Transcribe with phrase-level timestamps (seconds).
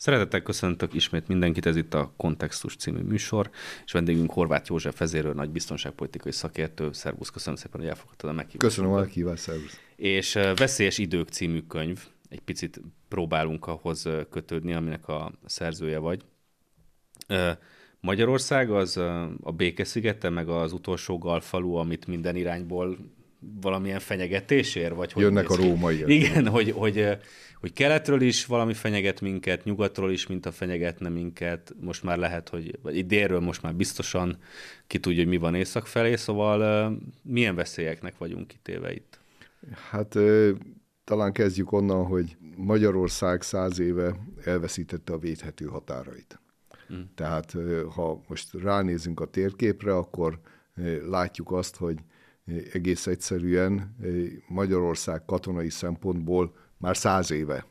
[0.00, 3.50] Szeretettel köszöntök ismét mindenkit, ez itt a Kontextus című műsor,
[3.84, 6.92] és vendégünk Horváth József vezérő, nagy biztonságpolitikai szakértő.
[6.92, 8.58] Szervusz, köszönöm szépen, hogy elfogadtad a meghívást.
[8.58, 9.80] Köszönöm a meghívást, szervusz.
[9.96, 16.24] És Veszélyes idők című könyv, egy picit próbálunk ahhoz kötődni, aminek a szerzője vagy.
[18.00, 18.96] Magyarország az
[19.42, 22.98] a békeszigete, meg az utolsó galfalu, amit minden irányból
[23.60, 24.94] valamilyen fenyegetésért?
[24.94, 26.08] Vagy hogy Jönnek a rómaiak.
[26.18, 27.08] Igen, hogy, hogy,
[27.60, 31.74] hogy keletről is valami fenyeget minket, nyugatról is, mint a fenyegetne minket.
[31.80, 34.36] Most már lehet, hogy vagy délről most már biztosan
[34.86, 36.90] ki tudja, hogy mi van észak felé, szóval
[37.22, 39.18] milyen veszélyeknek vagyunk kitéve itt?
[39.90, 40.16] Hát
[41.04, 46.40] talán kezdjük onnan, hogy Magyarország száz éve elveszítette a védhető határait.
[46.88, 47.10] Hmm.
[47.14, 47.54] Tehát
[47.94, 50.40] ha most ránézünk a térképre, akkor
[51.08, 51.98] látjuk azt, hogy
[52.72, 53.96] egész egyszerűen
[54.48, 57.64] Magyarország katonai szempontból már száz éve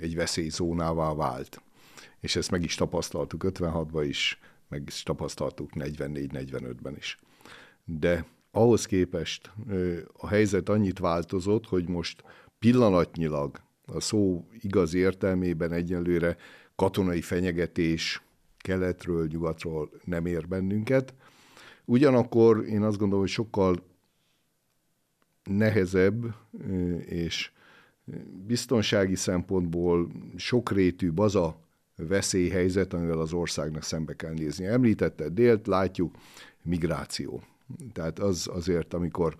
[0.00, 1.62] egy veszélyzónává vált.
[2.20, 7.18] És ezt meg is tapasztaltuk 56-ban is, meg is tapasztaltuk 44-45-ben is.
[7.84, 9.50] De ahhoz képest
[10.12, 12.24] a helyzet annyit változott, hogy most
[12.58, 16.36] pillanatnyilag a szó igazi értelmében egyelőre
[16.76, 18.22] katonai fenyegetés
[18.58, 21.14] keletről, nyugatról nem ér bennünket,
[21.84, 23.84] Ugyanakkor én azt gondolom, hogy sokkal
[25.44, 26.34] nehezebb
[27.04, 27.50] és
[28.46, 31.60] biztonsági szempontból sokrétű baza
[31.96, 34.66] veszélyhelyzet, amivel az országnak szembe kell nézni.
[34.66, 36.14] Említette délt, látjuk,
[36.62, 37.42] migráció.
[37.92, 39.36] Tehát az azért, amikor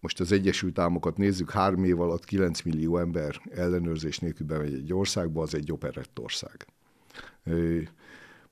[0.00, 4.92] most az Egyesült Államokat nézzük, három év alatt 9 millió ember ellenőrzés nélkül bemegy egy
[4.92, 6.66] országba, az egy operett ország.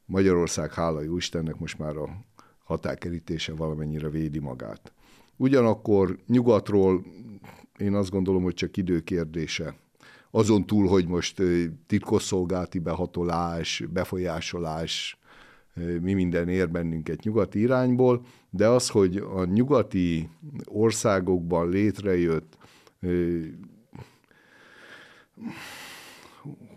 [0.05, 2.25] Magyarország, hála jó Istennek, most már a
[2.65, 4.93] határkerítése valamennyire védi magát.
[5.37, 7.05] Ugyanakkor nyugatról
[7.79, 9.75] én azt gondolom, hogy csak időkérdése.
[10.31, 11.43] Azon túl, hogy most
[11.87, 15.19] titkosszolgálti behatolás, befolyásolás,
[16.01, 20.29] mi minden ér bennünket nyugati irányból, de az, hogy a nyugati
[20.65, 22.57] országokban létrejött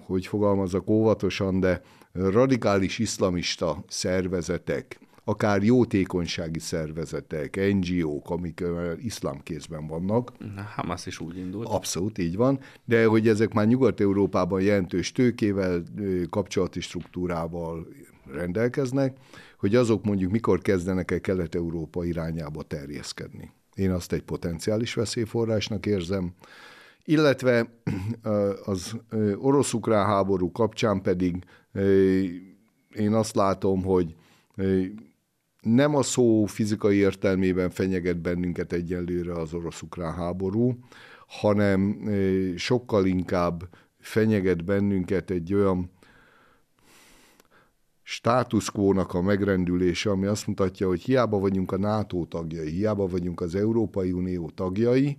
[0.06, 5.00] hogy fogalmazok óvatosan, de radikális iszlamista szervezetek,
[5.32, 8.64] akár jótékonysági szervezetek, NGO-k, amik
[8.98, 10.32] iszlám kézben vannak.
[10.56, 11.68] Na, Hamas is úgy indult.
[11.68, 12.60] Abszolút, így van.
[12.86, 15.84] De hogy ezek már Nyugat-Európában jelentős tőkével,
[16.30, 17.88] kapcsolati struktúrával
[18.32, 19.18] rendelkeznek,
[19.58, 23.52] hogy azok mondjuk mikor kezdenek el Kelet-Európa irányába terjeszkedni.
[23.76, 26.34] Én azt egy potenciális veszélyforrásnak érzem,
[27.06, 27.70] illetve
[28.66, 28.96] az
[29.36, 31.36] orosz-ukrán háború kapcsán pedig
[32.96, 34.16] én azt látom, hogy
[35.62, 40.78] nem a szó fizikai értelmében fenyeget bennünket egyelőre az orosz-ukrán háború,
[41.28, 42.10] hanem
[42.56, 45.92] sokkal inkább fenyeget bennünket egy olyan
[48.04, 53.56] státuszkónak a megrendülése, ami azt mutatja, hogy hiába vagyunk a NATO tagjai, hiába vagyunk az
[53.56, 55.18] Európai Unió tagjai,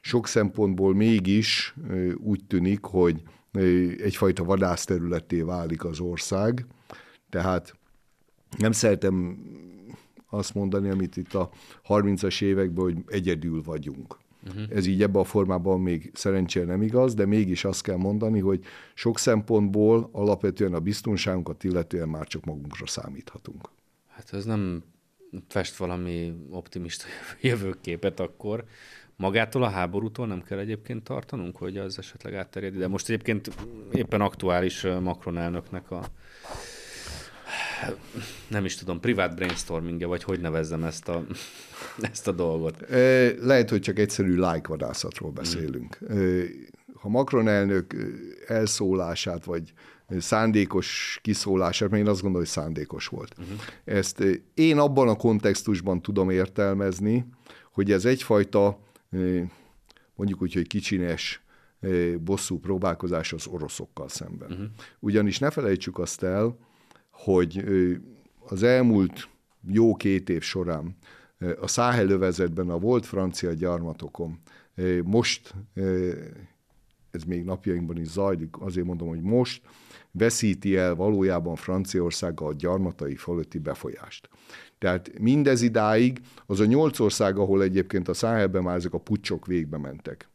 [0.00, 1.74] sok szempontból mégis
[2.16, 3.22] úgy tűnik, hogy
[3.98, 6.66] egyfajta vadászterületté válik az ország.
[7.30, 7.74] Tehát
[8.58, 9.38] nem szeretem
[10.34, 11.50] azt mondani, amit itt a
[11.88, 14.18] 30-as években, hogy egyedül vagyunk.
[14.46, 14.62] Uh-huh.
[14.70, 18.64] Ez így ebben a formában még szerencsére nem igaz, de mégis azt kell mondani, hogy
[18.94, 23.68] sok szempontból alapvetően a biztonságunkat illetően már csak magunkra számíthatunk.
[24.08, 24.82] Hát ez nem
[25.48, 27.04] fest valami optimista
[27.40, 28.64] jövőképet akkor.
[29.16, 33.50] Magától a háborútól nem kell egyébként tartanunk, hogy az esetleg átterjed De most egyébként
[33.92, 36.04] éppen aktuális Macron elnöknek a
[38.48, 41.24] nem is tudom, privát brainstormingja, vagy hogy nevezzem ezt a,
[42.12, 42.84] ezt a dolgot?
[43.40, 45.98] Lehet, hogy csak egyszerű lájkvadászatról beszélünk.
[46.12, 46.42] Mm.
[46.94, 47.94] Ha Macron elnök
[48.46, 49.72] elszólását, vagy
[50.18, 53.34] szándékos kiszólását, mert én azt gondolom, hogy szándékos volt.
[53.38, 53.60] Uh-huh.
[53.84, 54.24] Ezt
[54.54, 57.26] én abban a kontextusban tudom értelmezni,
[57.72, 58.78] hogy ez egyfajta,
[60.14, 61.42] mondjuk úgy, hogy kicsines
[62.18, 64.50] bosszú próbálkozás az oroszokkal szemben.
[64.50, 64.66] Uh-huh.
[64.98, 66.58] Ugyanis ne felejtsük azt el,
[67.14, 67.64] hogy
[68.48, 69.28] az elmúlt
[69.68, 70.96] jó két év során
[71.60, 74.38] a száhelövezetben a volt francia gyarmatokon
[75.04, 75.54] most,
[77.10, 79.62] ez még napjainkban is zajlik, azért mondom, hogy most
[80.10, 84.28] veszíti el valójában Franciaország a gyarmatai fölötti befolyást.
[84.78, 89.46] Tehát mindez idáig az a nyolc ország, ahol egyébként a Száhelben már ezek a pucsok
[89.46, 90.28] végbe mentek.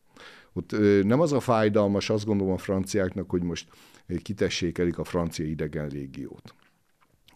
[0.54, 3.70] Ott nem az a fájdalmas, azt gondolom a franciáknak, hogy most
[4.22, 6.54] kitessékelik a francia idegen légiót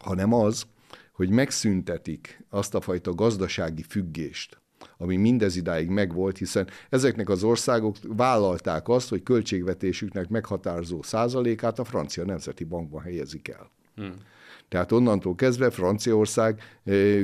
[0.04, 0.66] hanem az,
[1.14, 4.62] hogy megszüntetik azt a fajta gazdasági függést,
[4.98, 11.84] ami mindez idáig megvolt, hiszen ezeknek az országok vállalták azt, hogy költségvetésüknek meghatározó százalékát a
[11.84, 13.72] francia nemzeti bankban helyezik el.
[13.96, 14.14] Hmm.
[14.70, 16.80] Tehát onnantól kezdve Franciaország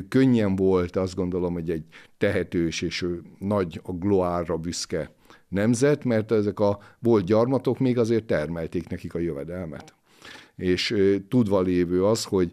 [0.10, 1.86] könnyen volt, azt gondolom, hogy egy
[2.18, 3.06] tehetős és
[3.40, 5.12] nagy a gloárra büszke
[5.48, 9.94] nemzet, mert ezek a volt gyarmatok még azért termelték nekik a jövedelmet.
[10.56, 10.96] És
[11.30, 12.52] tudva lévő az, hogy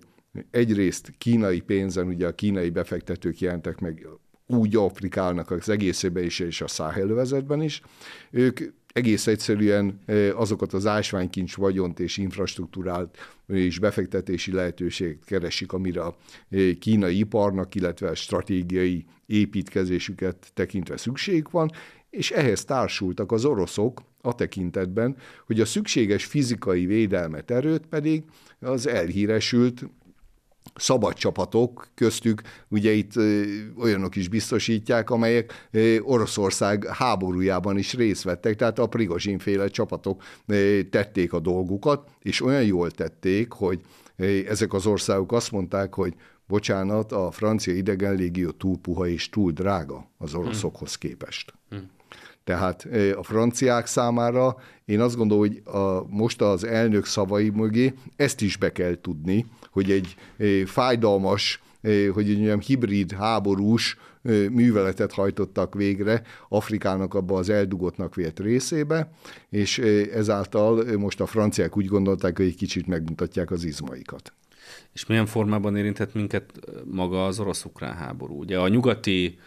[0.50, 4.06] egyrészt kínai pénzen, ugye a kínai befektetők jelentek meg
[4.47, 7.83] úgy Afrikának az egészében is, és a száhelővezetben is,
[8.31, 8.61] ők
[8.97, 10.00] egész egyszerűen
[10.35, 13.17] azokat az ásványkincs vagyont és infrastruktúrált
[13.47, 16.17] és befektetési lehetőséget keresik, amire a
[16.79, 21.71] kínai iparnak, illetve a stratégiai építkezésüket tekintve szükség van,
[22.11, 25.17] és ehhez társultak az oroszok a tekintetben,
[25.47, 28.25] hogy a szükséges fizikai védelmet erőt pedig
[28.61, 29.88] az elhíresült
[30.76, 33.12] szabad csapatok, köztük ugye itt
[33.78, 35.69] olyanok is biztosítják, amelyek
[36.00, 40.23] Oroszország háborújában is részt vettek, tehát a Prigozsin-féle csapatok
[40.90, 43.81] tették a dolgukat, és olyan jól tették, hogy
[44.49, 46.14] ezek az országok azt mondták, hogy
[46.46, 51.52] bocsánat, a francia idegenlégió túl puha és túl drága az oroszokhoz képest.
[51.69, 51.90] Hmm.
[52.46, 58.40] Tehát a franciák számára én azt gondolom, hogy a, most az elnök szavai mögé ezt
[58.40, 60.16] is be kell tudni, hogy egy
[60.66, 61.62] fájdalmas,
[62.12, 63.96] hogy mondjam, hibrid háborús
[64.50, 69.10] műveletet hajtottak végre Afrikának abba az eldugottnak vélt részébe,
[69.50, 69.78] és
[70.12, 74.32] ezáltal most a franciák úgy gondolták, hogy egy kicsit megmutatják az izmaikat.
[74.92, 76.52] És milyen formában érintett minket
[76.84, 78.38] maga az orosz-ukrán háború?
[78.38, 79.38] Ugye a nyugati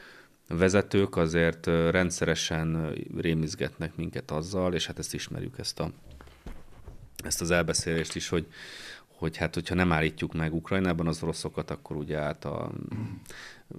[0.49, 5.91] vezetők azért rendszeresen rémizgetnek minket azzal, és hát ezt ismerjük, ezt, a,
[7.23, 8.47] ezt az elbeszélést is, hogy,
[9.07, 12.71] hogy hát, hogyha nem állítjuk meg Ukrajnában az oroszokat, akkor ugye át a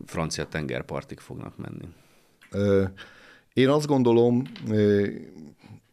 [0.06, 1.88] francia tengerpartig fognak menni.
[3.52, 4.42] Én azt gondolom,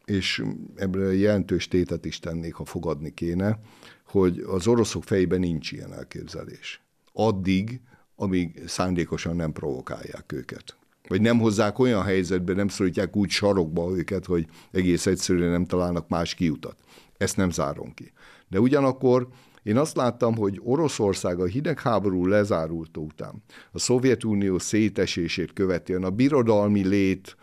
[0.04, 0.42] és
[0.76, 3.58] ebből jelentős tétet is tennék, ha fogadni kéne,
[4.04, 6.80] hogy az oroszok fejében nincs ilyen elképzelés.
[7.12, 7.80] Addig,
[8.20, 10.76] amíg szándékosan nem provokálják őket.
[11.08, 16.08] Vagy nem hozzák olyan helyzetbe, nem szorítják úgy sarokba őket, hogy egész egyszerűen nem találnak
[16.08, 16.76] más kiutat.
[17.16, 18.12] Ezt nem zárom ki.
[18.48, 19.28] De ugyanakkor
[19.62, 23.42] én azt láttam, hogy Oroszország a hidegháború lezárult után,
[23.72, 27.36] a Szovjetunió szétesését követően a birodalmi lét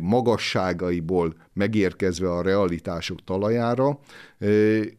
[0.00, 3.98] magasságaiból megérkezve a realitások talajára,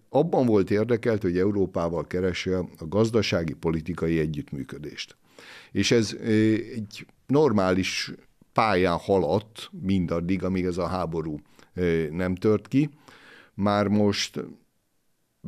[0.09, 5.17] abban volt érdekelt, hogy Európával keresse a gazdasági politikai együttműködést.
[5.71, 6.15] És ez
[6.75, 8.13] egy normális
[8.53, 11.39] pályán haladt mindaddig, amíg ez a háború
[12.11, 12.89] nem tört ki.
[13.53, 14.43] Már most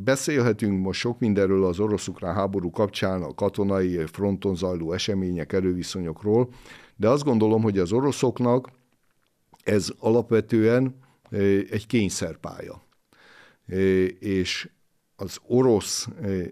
[0.03, 6.50] Beszélhetünk most sok mindenről az orosz-ukrán háború kapcsán, a katonai fronton zajló események, erőviszonyokról,
[6.95, 8.69] de azt gondolom, hogy az oroszoknak
[9.68, 10.96] ez alapvetően
[11.69, 12.81] egy kényszerpálya.
[14.19, 14.69] És
[15.16, 16.08] az orosz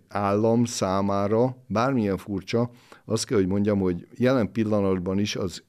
[0.07, 2.69] állam számára, bármilyen furcsa,
[3.05, 5.63] azt kell, hogy mondjam, hogy jelen pillanatban is az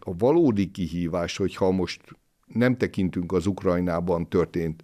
[0.00, 2.00] a valódi kihívás, hogyha most
[2.46, 4.82] nem tekintünk az Ukrajnában történt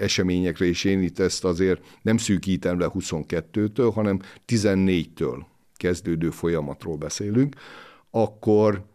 [0.00, 5.44] eseményekre, és én itt ezt azért nem szűkítem le 22-től, hanem 14-től
[5.74, 7.56] kezdődő folyamatról beszélünk,
[8.10, 8.89] akkor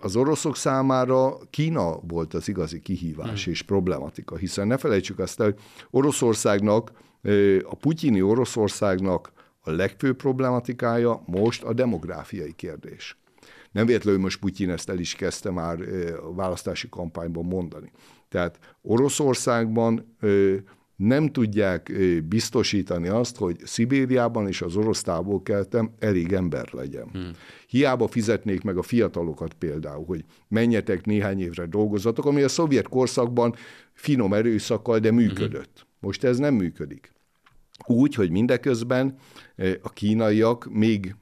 [0.00, 3.52] az oroszok számára Kína volt az igazi kihívás hmm.
[3.52, 5.58] és problematika, hiszen ne felejtsük azt hogy
[5.90, 6.92] Oroszországnak,
[7.62, 13.18] a putyini Oroszországnak a legfőbb problematikája most a demográfiai kérdés.
[13.72, 15.80] Nem véletlenül most Putyin ezt el is kezdte már
[16.22, 17.92] a választási kampányban mondani.
[18.28, 20.16] Tehát Oroszországban
[21.00, 21.92] nem tudják
[22.28, 27.08] biztosítani azt, hogy Szibériában és az orosz távolkeltem elég ember legyen.
[27.12, 27.30] Hmm.
[27.66, 33.54] Hiába fizetnék meg a fiatalokat például, hogy menjetek néhány évre dolgozatok, ami a szovjet korszakban
[33.92, 35.72] finom erőszakkal, de működött.
[35.74, 35.88] Hmm.
[36.00, 37.12] Most ez nem működik.
[37.86, 39.18] Úgy, hogy mindeközben
[39.82, 41.16] a kínaiak még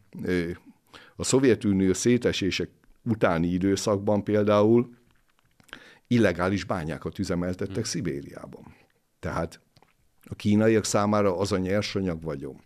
[1.17, 2.71] a Szovjetunió szétesések
[3.05, 4.89] utáni időszakban például
[6.07, 7.85] illegális bányákat üzemeltettek hmm.
[7.85, 8.77] Szibériában.
[9.21, 9.61] Tehát
[10.29, 12.61] a kínaiak számára az a nyersanyag vagyon,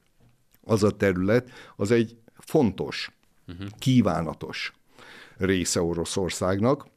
[0.64, 3.10] az a terület, az egy fontos,
[3.48, 3.66] uh-huh.
[3.78, 4.72] kívánatos
[5.36, 6.90] része Oroszországnak.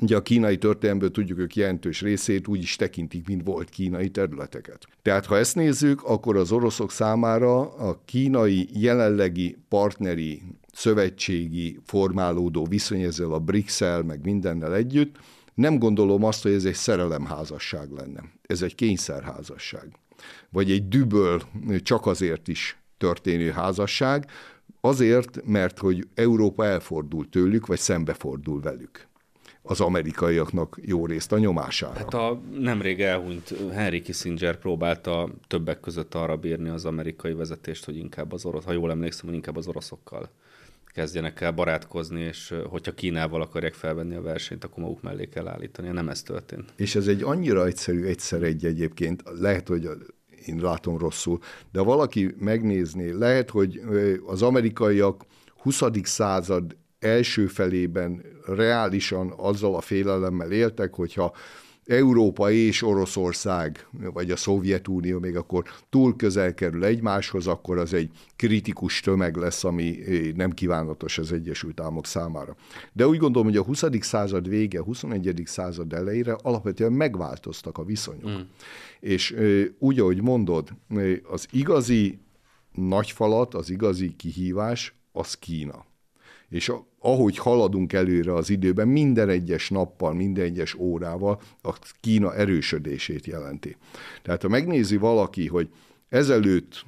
[0.00, 4.86] Ugye a kínai történelmből tudjuk, hogy jelentős részét úgy is tekintik, mint volt kínai területeket.
[5.02, 13.00] Tehát ha ezt nézzük, akkor az oroszok számára a kínai jelenlegi partneri szövetségi formálódó viszony
[13.00, 15.16] ezzel a brics meg mindennel együtt,
[15.56, 18.20] nem gondolom azt, hogy ez egy szerelemházasság lenne.
[18.42, 19.88] Ez egy kényszerházasság.
[20.50, 21.42] Vagy egy düböl
[21.82, 24.30] csak azért is történő házasság,
[24.80, 29.08] Azért, mert hogy Európa elfordul tőlük, vagy szembefordul velük
[29.68, 31.98] az amerikaiaknak jó részt a nyomására.
[31.98, 37.96] Hát a nemrég elhunyt Henry Kissinger próbálta többek között arra bírni az amerikai vezetést, hogy
[37.96, 40.30] inkább az orosz, ha jól emlékszem, hogy inkább az oroszokkal
[40.96, 45.88] kezdjenek el barátkozni, és hogyha Kínával akarják felvenni a versenyt, akkor maguk mellé kell állítani.
[45.88, 46.72] Nem ez történt.
[46.76, 49.88] És ez egy annyira egyszerű, egyszer egy egyébként, lehet, hogy
[50.46, 51.38] én látom rosszul,
[51.72, 53.80] de valaki megnézni, lehet, hogy
[54.26, 55.24] az amerikaiak
[55.56, 55.82] 20.
[56.02, 61.34] század első felében reálisan azzal a félelemmel éltek, hogyha
[61.86, 68.10] Európa és Oroszország, vagy a Szovjetunió még akkor túl közel kerül egymáshoz, akkor az egy
[68.36, 69.98] kritikus tömeg lesz, ami
[70.34, 72.56] nem kívánatos az Egyesült Államok számára.
[72.92, 73.84] De úgy gondolom, hogy a 20.
[74.00, 75.42] század vége, 21.
[75.44, 78.30] század elejére alapvetően megváltoztak a viszonyok.
[78.30, 78.40] Mm.
[79.00, 79.36] És
[79.78, 80.68] úgy, ahogy mondod,
[81.22, 82.18] az igazi
[82.72, 85.84] nagyfalat, az igazi kihívás, az Kína.
[86.48, 93.26] És ahogy haladunk előre az időben, minden egyes nappal, minden egyes órával a Kína erősödését
[93.26, 93.76] jelenti.
[94.22, 95.68] Tehát ha megnézi valaki, hogy
[96.08, 96.84] ezelőtt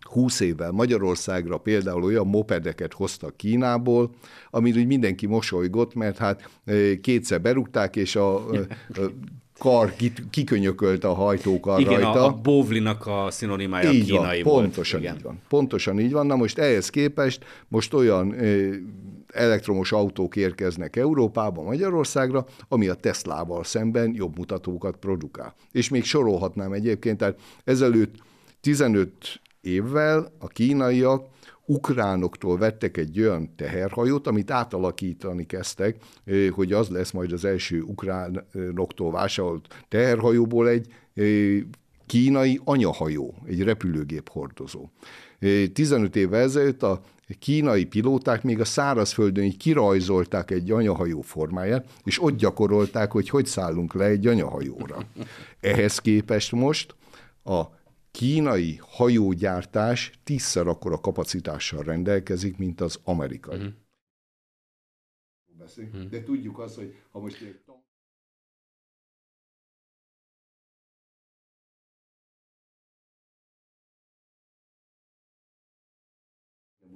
[0.00, 4.10] 20 évvel Magyarországra például olyan mopedeket hoztak Kínából,
[4.50, 6.60] amit úgy mindenki mosolygott, mert hát
[7.00, 8.66] kétszer berúgták, és a, a
[9.62, 9.92] kar
[10.30, 12.20] kikönyökölt a hajtókar Igen, rajta.
[12.20, 15.14] a, a bóvlinak a szinonimája így kínai van, pontosan volt.
[15.14, 15.40] így van.
[15.48, 16.26] Pontosan így van.
[16.26, 18.34] Na most ehhez képest most olyan
[19.32, 25.54] elektromos autók érkeznek Európába, Magyarországra, ami a Teslával szemben jobb mutatókat produkál.
[25.72, 28.14] És még sorolhatnám egyébként, tehát ezelőtt
[28.60, 29.12] 15
[29.60, 31.26] évvel a kínaiak
[31.66, 35.96] ukránoktól vettek egy olyan teherhajót, amit átalakítani kezdtek,
[36.50, 40.86] hogy az lesz majd az első ukránoktól vásárolt teherhajóból egy
[42.06, 44.88] kínai anyahajó, egy repülőgép hordozó.
[45.72, 47.00] 15 évvel ezelőtt a
[47.38, 53.46] kínai pilóták még a szárazföldön így kirajzolták egy anyahajó formáját, és ott gyakorolták, hogy hogy
[53.46, 54.98] szállunk le egy anyahajóra.
[55.60, 56.94] Ehhez képest most
[57.44, 57.62] a
[58.12, 63.58] kínai hajógyártás tízszer akkora kapacitással rendelkezik, mint az amerikai.
[63.58, 63.68] Mm.
[66.10, 67.42] De tudjuk azt, hogy ha most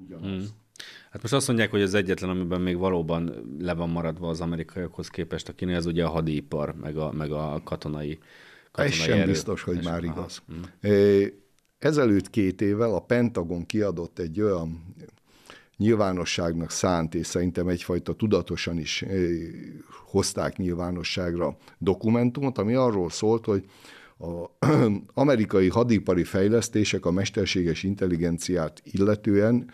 [0.06, 0.48] ugyanaz.
[0.48, 0.64] Hmm.
[1.10, 5.08] Hát most azt mondják, hogy az egyetlen, amiben még valóban le van maradva az amerikaiakhoz
[5.08, 8.18] képest a kínai, az ugye a hadipar, meg a, meg a katonai
[8.76, 9.30] Ez sem erő.
[9.30, 10.42] biztos, hogy Ez már sem, igaz.
[10.46, 10.62] Hmm.
[11.78, 14.94] Ezelőtt két évvel a Pentagon kiadott egy olyan
[15.76, 19.04] nyilvánosságnak szánt, és szerintem egyfajta tudatosan is
[20.04, 23.64] hozták nyilvánosságra dokumentumot, ami arról szólt, hogy
[24.16, 24.48] az
[25.14, 29.70] amerikai hadipari fejlesztések a mesterséges intelligenciát illetően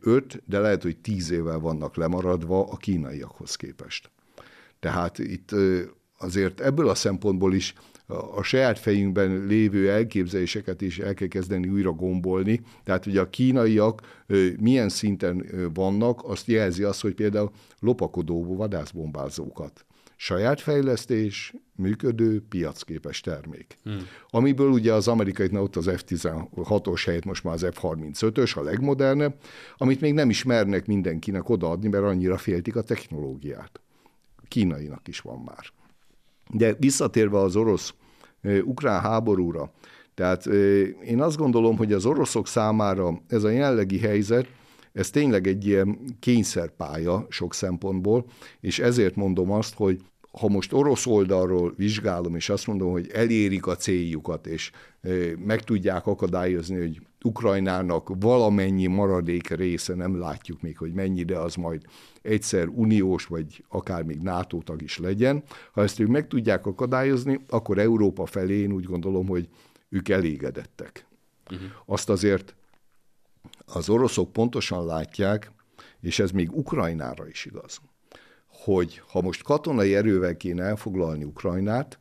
[0.00, 4.10] 5, de lehet, hogy 10 évvel vannak lemaradva a kínaiakhoz képest.
[4.80, 5.50] Tehát itt
[6.18, 7.74] azért ebből a szempontból is
[8.34, 12.60] a saját fejünkben lévő elképzeléseket is el kell kezdeni újra gombolni.
[12.84, 14.24] Tehát, hogy a kínaiak
[14.60, 19.86] milyen szinten vannak, azt jelzi az, hogy például lopakodó vadászbombázókat
[20.20, 23.76] saját fejlesztés, működő, piacképes termék.
[23.82, 24.06] Hmm.
[24.30, 29.34] Amiből ugye az amerikai, ott az F-16-os helyett most már az F-35-ös, a legmodernebb,
[29.76, 33.80] amit még nem ismernek mindenkinek odaadni, mert annyira féltik a technológiát.
[34.48, 35.72] Kínainak is van már.
[36.52, 39.72] De visszatérve az orosz-ukrán háborúra,
[40.14, 40.46] tehát
[41.04, 44.46] én azt gondolom, hogy az oroszok számára ez a jelenlegi helyzet,
[44.92, 48.24] ez tényleg egy ilyen kényszerpálya sok szempontból,
[48.60, 50.00] és ezért mondom azt, hogy
[50.30, 54.70] ha most orosz oldalról vizsgálom, és azt mondom, hogy elérik a céljukat, és
[55.44, 61.54] meg tudják akadályozni, hogy Ukrajnának valamennyi maradék része, nem látjuk még, hogy mennyi, de az
[61.54, 61.82] majd
[62.22, 65.42] egyszer uniós, vagy akár még NATO tag is legyen.
[65.72, 69.48] Ha ezt ők meg tudják akadályozni, akkor Európa felé én úgy gondolom, hogy
[69.88, 71.06] ők elégedettek.
[71.50, 71.68] Uh-huh.
[71.86, 72.54] Azt azért
[73.66, 75.50] az oroszok pontosan látják,
[76.00, 77.80] és ez még Ukrajnára is igaz,
[78.46, 81.98] hogy ha most katonai erővel kéne elfoglalni Ukrajnát,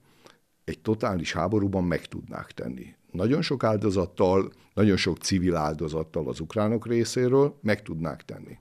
[0.63, 2.95] egy totális háborúban meg tudnák tenni.
[3.11, 8.57] Nagyon sok áldozattal, nagyon sok civil áldozattal az ukránok részéről meg tudnák tenni.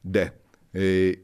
[0.00, 0.40] De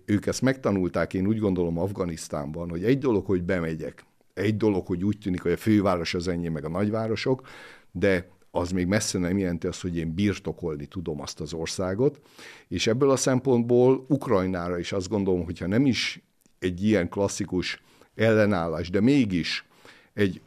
[0.05, 4.05] ők ezt megtanulták, én úgy gondolom Afganisztánban, hogy egy dolog, hogy bemegyek,
[4.35, 7.49] egy dolog, hogy úgy tűnik, hogy a főváros az enyém, meg a nagyvárosok,
[7.93, 12.21] de az még messze nem jelenti azt, hogy én birtokolni tudom azt az országot,
[12.69, 16.23] és ebből a szempontból Ukrajnára is azt gondolom, hogyha nem is
[16.59, 17.83] egy ilyen klasszikus
[18.15, 19.67] ellenállás, de mégis
[20.15, 20.41] egy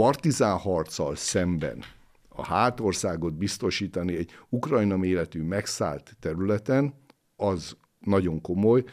[0.00, 1.82] partizán harccal szemben
[2.28, 6.94] a hátországot biztosítani egy Ukrajna méretű megszállt területen,
[7.36, 8.84] az nagyon komoly.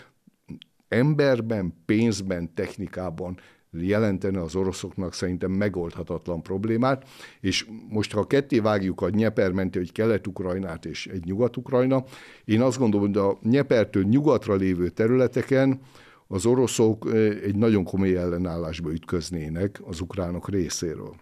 [0.88, 3.38] Emberben, pénzben, technikában
[3.72, 7.08] jelentene az oroszoknak szerintem megoldhatatlan problémát,
[7.40, 12.04] és most ha ketté vágjuk a Nyeper menti, hogy Kelet-Ukrajnát és egy Nyugat-Ukrajna,
[12.46, 15.80] én azt gondolom, hogy a Nyepertől nyugatra lévő területeken
[16.28, 17.14] az oroszok
[17.44, 21.16] egy nagyon komoly ellenállásba ütköznének az ukránok részéről.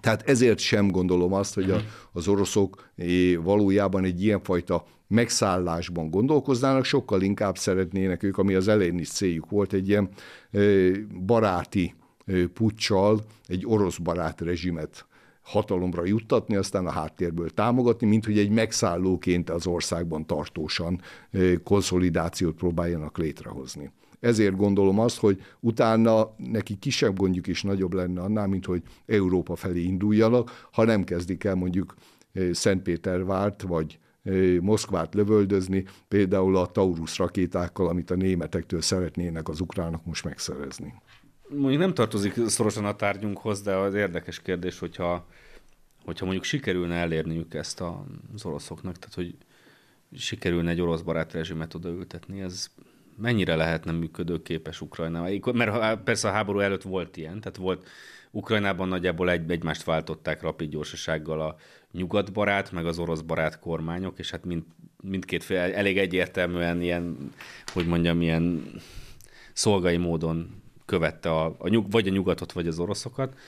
[0.00, 1.80] Tehát ezért sem gondolom azt, hogy a,
[2.12, 2.90] az oroszok
[3.42, 9.72] valójában egy ilyenfajta megszállásban gondolkoznának, sokkal inkább szeretnének ők, ami az elején is céljuk volt,
[9.72, 10.08] egy ilyen
[11.26, 11.94] baráti
[12.52, 15.06] puccsal, egy orosz barát rezsimet
[15.42, 21.00] hatalomra juttatni, aztán a háttérből támogatni, mint hogy egy megszállóként az országban tartósan
[21.64, 23.90] konszolidációt próbáljanak létrehozni.
[24.20, 29.56] Ezért gondolom azt, hogy utána neki kisebb gondjuk is nagyobb lenne annál, mint hogy Európa
[29.56, 31.94] felé induljanak, ha nem kezdik el mondjuk
[32.52, 33.98] Szentpétervárt, vagy
[34.60, 40.94] Moszkvát lövöldözni, például a Taurus rakétákkal, amit a németektől szeretnének az ukránok most megszerezni.
[41.48, 45.26] Mondjuk nem tartozik szorosan a tárgyunkhoz, de az érdekes kérdés, hogyha,
[46.04, 47.80] hogyha mondjuk sikerülne elérniük ezt
[48.34, 49.36] az oroszoknak, tehát hogy
[50.12, 52.70] sikerülne egy orosz barát rezsimet odaültetni, ez
[53.20, 55.54] mennyire lehetne működőképes Ukrajnában?
[55.54, 57.88] Mert persze a háború előtt volt ilyen, tehát volt
[58.30, 61.56] Ukrajnában nagyjából egy, egymást váltották rapid gyorsasággal a
[61.92, 64.62] nyugatbarát, meg az orosz barát kormányok, és hát mind,
[65.02, 67.32] mindkét fél elég egyértelműen ilyen,
[67.72, 68.64] hogy mondjam, ilyen
[69.52, 73.38] szolgai módon követte a, a nyug, vagy a nyugatot, vagy az oroszokat.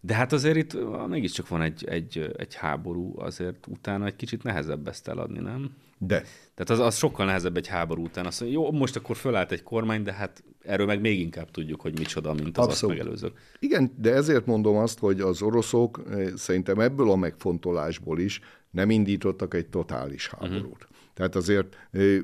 [0.00, 0.76] De hát azért itt
[1.08, 5.70] mégiscsak van egy, egy, egy háború, azért utána egy kicsit nehezebb ezt eladni, nem?
[5.98, 6.22] De.
[6.54, 8.26] Tehát az, az sokkal nehezebb egy háború után.
[8.26, 11.80] Azt mondja, jó, most akkor fölállt egy kormány, de hát erről meg még inkább tudjuk,
[11.80, 12.96] hogy micsoda, mint az Abszolút.
[12.96, 13.32] azt megelőző.
[13.58, 18.40] Igen, de ezért mondom azt, hogy az oroszok eh, szerintem ebből a megfontolásból is
[18.70, 20.40] nem indítottak egy totális mhm.
[20.40, 20.72] háborút.
[20.72, 20.96] Uh-huh.
[21.14, 22.18] Tehát azért eh,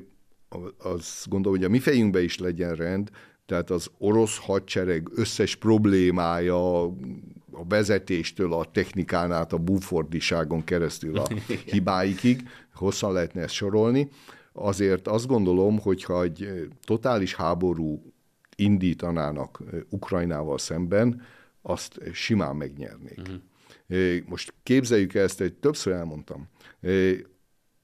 [0.77, 3.09] azt gondolom, hogy a mi fejünkbe is legyen rend,
[3.45, 11.27] tehát az orosz hadsereg összes problémája a vezetéstől, a technikán át, a búfordiságon keresztül a
[11.71, 14.09] hibáikig, hosszan lehetne ezt sorolni.
[14.53, 18.13] Azért azt gondolom, hogyha egy totális háború
[18.55, 21.21] indítanának Ukrajnával szemben,
[21.61, 23.19] azt simán megnyernék.
[23.19, 24.27] Uh-huh.
[24.27, 26.47] Most képzeljük ezt, egy többször elmondtam.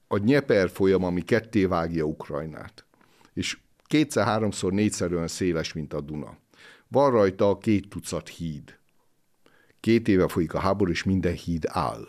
[0.07, 2.85] A Nyeper folyam, ami ketté vágja Ukrajnát,
[3.33, 6.37] és kétszer, háromszor, négyszer olyan széles, mint a Duna.
[6.87, 8.79] Van rajta két tucat híd.
[9.79, 12.07] Két éve folyik a háború, és minden híd áll.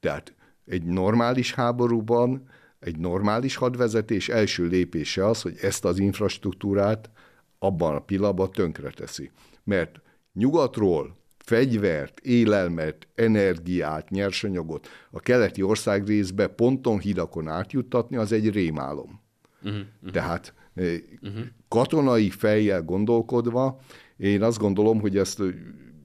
[0.00, 0.34] Tehát
[0.70, 2.48] egy normális háborúban
[2.80, 7.10] egy normális hadvezetés első lépése az, hogy ezt az infrastruktúrát
[7.58, 9.30] abban a pillanatban tönkreteszi.
[9.64, 10.00] Mert
[10.32, 19.20] nyugatról fegyvert, élelmet, energiát, nyersanyagot a keleti ország részbe ponton hidakon átjuttatni, az egy rémálom.
[19.62, 20.10] Uh-huh, uh-huh.
[20.10, 21.44] Tehát uh-huh.
[21.68, 23.80] katonai fejjel gondolkodva,
[24.16, 25.42] én azt gondolom, hogy ezt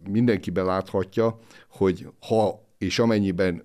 [0.10, 3.65] mindenki beláthatja, hogy ha és amennyiben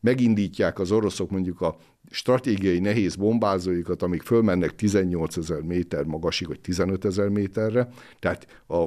[0.00, 1.76] megindítják az oroszok mondjuk a
[2.10, 8.86] stratégiai nehéz bombázóikat, amik fölmennek 18 ezer méter magasig, vagy 15 ezer méterre, tehát a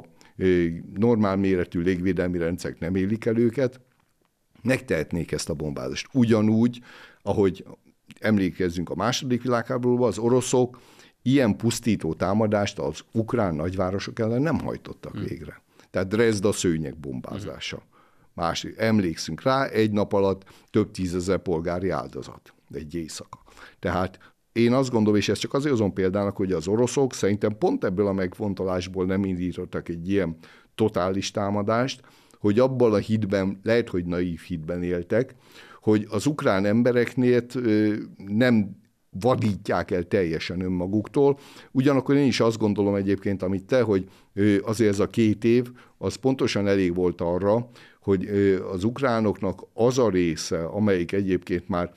[0.93, 3.79] normál méretű légvédelmi rendszerek nem élik el őket,
[4.61, 6.07] megtehetnék ezt a bombázást.
[6.13, 6.81] Ugyanúgy,
[7.21, 7.65] ahogy
[8.19, 10.79] emlékezzünk a második világháborúban, az oroszok
[11.21, 15.23] ilyen pusztító támadást az ukrán nagyvárosok ellen nem hajtottak hmm.
[15.23, 15.61] végre.
[15.91, 17.75] Tehát Dresda szőnyeg bombázása.
[17.75, 17.92] Hmm.
[18.33, 23.39] Másik, emlékszünk rá, egy nap alatt több tízezer polgári áldozat, egy éjszaka.
[23.79, 24.19] Tehát
[24.51, 28.07] én azt gondolom, és ezt csak azért hozom példának, hogy az oroszok szerintem pont ebből
[28.07, 30.35] a megfontolásból nem indítottak egy ilyen
[30.75, 32.01] totális támadást,
[32.39, 35.35] hogy abban a hitben, lehet, hogy naív hitben éltek,
[35.81, 37.45] hogy az ukrán embereknél
[38.17, 38.81] nem
[39.19, 41.39] vadítják el teljesen önmaguktól.
[41.71, 44.09] Ugyanakkor én is azt gondolom egyébként, amit te, hogy
[44.61, 47.69] azért ez a két év, az pontosan elég volt arra,
[48.03, 48.27] hogy
[48.71, 51.93] az ukránoknak az a része, amelyik egyébként már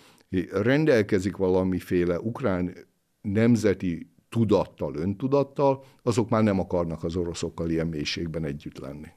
[0.51, 2.75] rendelkezik valamiféle ukrán
[3.21, 9.09] nemzeti tudattal, öntudattal, azok már nem akarnak az oroszokkal ilyen mélységben együtt lenni.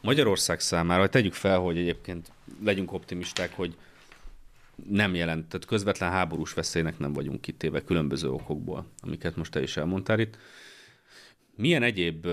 [0.00, 2.32] Magyarország számára, tegyük fel, hogy egyébként
[2.64, 3.76] legyünk optimisták, hogy
[4.88, 9.76] nem jelent, tehát közvetlen háborús veszélynek nem vagyunk kitéve különböző okokból, amiket most te is
[9.76, 10.38] elmondtál itt.
[11.56, 12.26] Milyen egyéb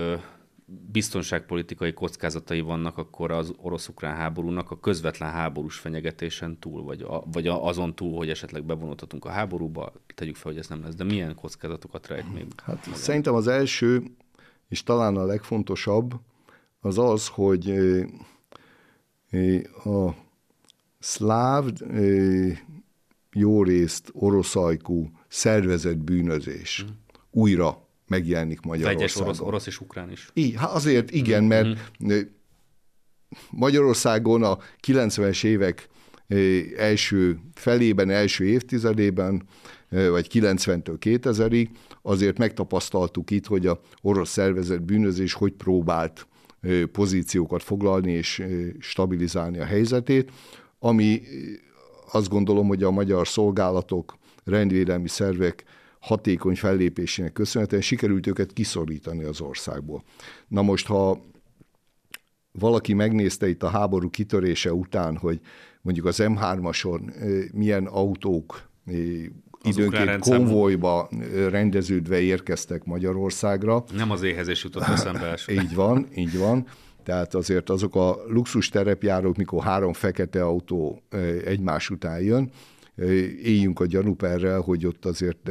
[0.91, 7.47] biztonságpolitikai kockázatai vannak akkor az orosz-ukrán háborúnak a közvetlen háborús fenyegetésen túl, vagy, a, vagy
[7.47, 11.36] azon túl, hogy esetleg bevonultatunk a háborúba, tegyük fel, hogy ez nem lesz, de milyen
[11.36, 12.45] kockázatokat rejt még?
[12.63, 12.99] Hát magán?
[12.99, 14.03] szerintem az első,
[14.67, 16.13] és talán a legfontosabb,
[16.79, 17.69] az az, hogy
[19.84, 20.10] a
[20.99, 21.71] szláv,
[23.32, 26.93] jó részt oroszajkú szervezett bűnözés mm.
[27.32, 28.98] újra megjelenik Magyarországon.
[28.98, 30.30] Vegyes orosz, orosz és ukrán is.
[30.34, 31.67] I, hát azért igen, mert
[32.04, 32.19] mm.
[33.50, 35.88] Magyarországon a 90-es évek
[36.78, 39.43] első felében, első évtizedében,
[39.89, 41.67] vagy 90-től 2000-ig,
[42.02, 46.28] azért megtapasztaltuk itt, hogy a orosz szervezet bűnözés hogy próbált
[46.91, 48.43] pozíciókat foglalni és
[48.80, 50.32] stabilizálni a helyzetét,
[50.80, 51.22] ami
[52.12, 55.63] azt gondolom, hogy a magyar szolgálatok, rendvédelmi szervek
[55.99, 60.03] hatékony fellépésének köszönhetően sikerült őket kiszorítani az országból.
[60.47, 61.25] Na most, ha
[62.51, 65.39] valaki megnézte itt a háború kitörése után, hogy
[65.81, 67.01] mondjuk az M3-ason
[67.53, 68.69] milyen autók
[69.63, 71.09] időnként konvojba
[71.49, 73.83] rendeződve érkeztek Magyarországra.
[73.95, 76.67] Nem az éhezés jutott eszembe Így van, így van.
[77.03, 81.01] Tehát azért azok a luxus terepjárók, mikor három fekete autó
[81.45, 82.51] egymás után jön,
[83.43, 85.49] éljünk a gyanúperrel, hogy ott azért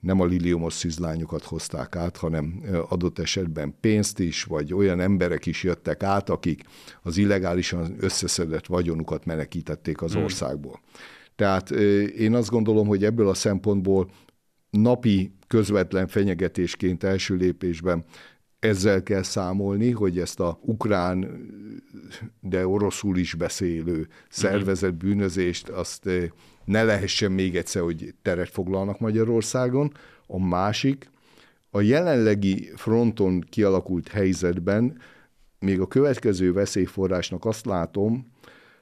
[0.00, 5.62] nem a liliumos szizlányokat hozták át, hanem adott esetben pénzt is, vagy olyan emberek is
[5.62, 6.62] jöttek át, akik
[7.02, 10.22] az illegálisan összeszedett vagyonukat menekítették az hmm.
[10.22, 10.80] országból.
[11.36, 11.70] Tehát
[12.10, 14.10] én azt gondolom, hogy ebből a szempontból
[14.70, 18.04] napi közvetlen fenyegetésként első lépésben
[18.58, 21.28] ezzel kell számolni, hogy ezt a ukrán,
[22.40, 26.08] de oroszul is beszélő szervezet bűnözést, azt
[26.64, 29.92] ne lehessen még egyszer, hogy teret foglalnak Magyarországon.
[30.26, 31.10] A másik,
[31.70, 34.98] a jelenlegi fronton kialakult helyzetben
[35.58, 38.30] még a következő veszélyforrásnak azt látom,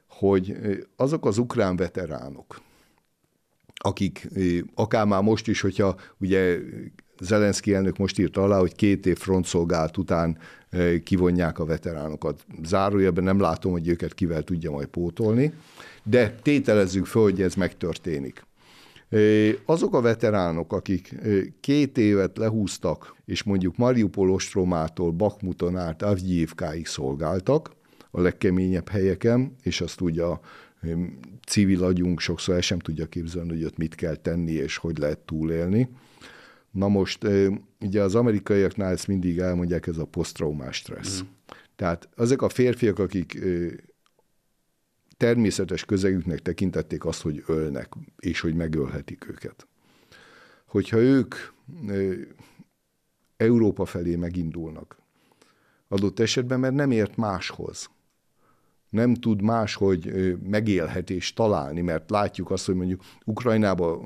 [0.08, 0.56] hogy
[0.96, 2.60] azok az ukrán veteránok,
[3.74, 4.28] akik
[4.74, 6.58] akár már most is, hogyha ugye
[7.20, 10.38] Zelenszky elnök most írta alá, hogy két év frontszolgált után
[11.04, 12.44] kivonják a veteránokat.
[12.62, 15.52] Zárójelben nem látom, hogy őket kivel tudja majd pótolni,
[16.02, 18.48] de tételezzük föl, hogy ez megtörténik.
[19.64, 21.14] Azok a veteránok, akik
[21.60, 27.70] két évet lehúztak, és mondjuk Mariupol ostromától Bakmuton át Avgyívkáig szolgáltak,
[28.10, 30.40] a legkeményebb helyeken, és azt ugye a
[31.46, 35.18] civil agyunk sokszor el sem tudja képzelni, hogy ott mit kell tenni, és hogy lehet
[35.18, 35.88] túlélni.
[36.70, 37.26] Na most,
[37.80, 41.22] ugye az amerikaiaknál ezt mindig elmondják, ez a posztraumás stressz.
[41.22, 41.26] Mm.
[41.76, 43.38] Tehát azok a férfiak, akik
[45.20, 49.66] természetes közegüknek tekintették azt, hogy ölnek, és hogy megölhetik őket.
[50.66, 51.34] Hogyha ők
[53.36, 54.98] Európa felé megindulnak,
[55.88, 57.90] adott esetben, mert nem ért máshoz,
[58.90, 64.02] nem tud máshogy megélhetést találni, mert látjuk azt, hogy mondjuk Ukrajnába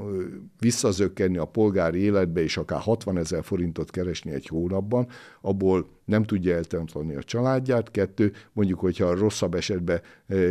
[0.58, 5.06] visszazökkenni a polgári életbe, és akár 60 ezer forintot keresni egy hónapban,
[5.40, 7.90] abból nem tudja eltentlani a családját.
[7.90, 10.00] Kettő, mondjuk, hogyha rosszabb esetben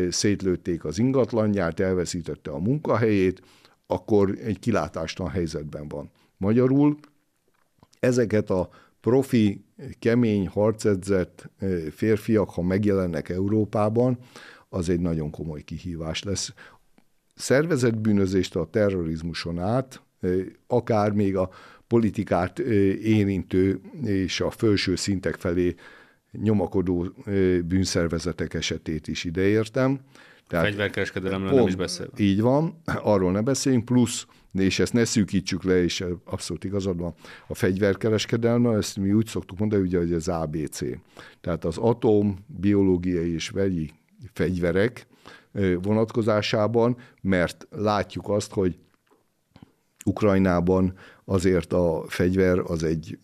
[0.09, 3.41] szétlőtték az ingatlanját, elveszítette a munkahelyét,
[3.87, 6.11] akkor egy kilátástalan helyzetben van.
[6.37, 6.97] Magyarul
[7.99, 8.69] ezeket a
[9.03, 9.65] profi,
[9.99, 11.49] kemény, harcedzett
[11.91, 14.17] férfiak, ha megjelennek Európában,
[14.69, 16.53] az egy nagyon komoly kihívás lesz.
[17.35, 20.01] Szervezett bűnözést a terrorizmuson át,
[20.67, 21.49] akár még a
[21.87, 22.59] politikát
[22.99, 25.75] érintő és a felső szintek felé
[26.31, 27.13] nyomakodó
[27.65, 29.99] bűnszervezetek esetét is ideértem.
[30.47, 32.09] Tehát, Fegyverkereskedelemről nem is beszél.
[32.17, 34.25] Így van, arról ne beszéljünk, plusz
[34.61, 37.13] és ezt ne szűkítsük le, és abszolút igazad van,
[37.47, 40.79] a fegyverkereskedelme, ezt mi úgy szoktuk mondani, ugye, hogy az ABC.
[41.41, 43.91] Tehát az atom, biológiai és vegyi
[44.33, 45.07] fegyverek
[45.81, 48.77] vonatkozásában, mert látjuk azt, hogy
[50.05, 50.93] Ukrajnában
[51.25, 53.17] azért a fegyver az egy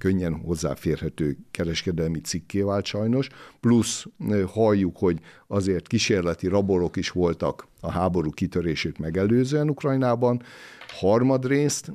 [0.00, 3.28] könnyen hozzáférhető kereskedelmi cikké vált sajnos,
[3.60, 4.06] plusz
[4.46, 10.42] halljuk, hogy azért kísérleti raborok is voltak a háború kitörését megelőzően Ukrajnában,
[10.88, 11.92] harmadrészt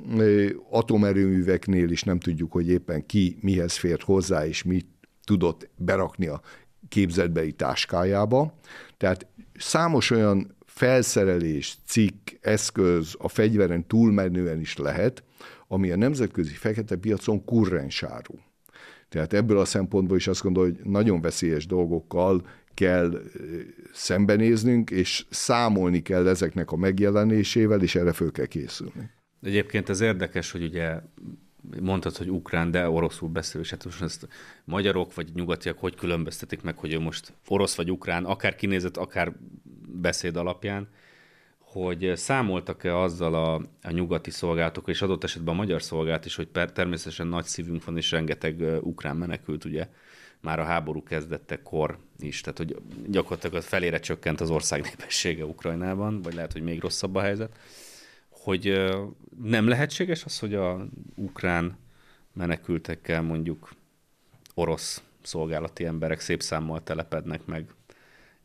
[0.70, 4.86] atomerőműveknél is nem tudjuk, hogy éppen ki mihez fért hozzá, és mit
[5.24, 6.40] tudott berakni a
[6.88, 8.58] képzetbeli táskájába.
[8.96, 15.24] Tehát számos olyan felszerelés, cikk, eszköz a fegyveren túlmenően is lehet,
[15.68, 18.34] ami a nemzetközi fekete piacon kurrensáru.
[19.08, 23.22] Tehát ebből a szempontból is azt gondolom, hogy nagyon veszélyes dolgokkal kell
[23.92, 29.10] szembenéznünk, és számolni kell ezeknek a megjelenésével, és erre föl kell készülni.
[29.42, 31.00] Egyébként ez érdekes, hogy ugye
[31.80, 34.28] mondtad, hogy ukrán, de oroszul beszél, és hát most ezt
[34.64, 39.32] magyarok vagy nyugatiak hogy különböztetik meg, hogy ő most orosz vagy ukrán, akár kinézet, akár
[39.88, 40.88] beszéd alapján
[41.82, 46.46] hogy számoltak-e azzal a, a nyugati szolgálatok, és adott esetben a magyar szolgálat is, hogy
[46.46, 49.88] per, természetesen nagy szívünk van, és rengeteg ukrán menekült ugye
[50.40, 56.34] már a háború kezdettekor is, tehát hogy gyakorlatilag felére csökkent az ország népessége Ukrajnában, vagy
[56.34, 57.58] lehet, hogy még rosszabb a helyzet,
[58.28, 58.92] hogy
[59.42, 61.78] nem lehetséges az, hogy a ukrán
[62.32, 63.70] menekültekkel mondjuk
[64.54, 67.74] orosz szolgálati emberek szép számmal telepednek meg,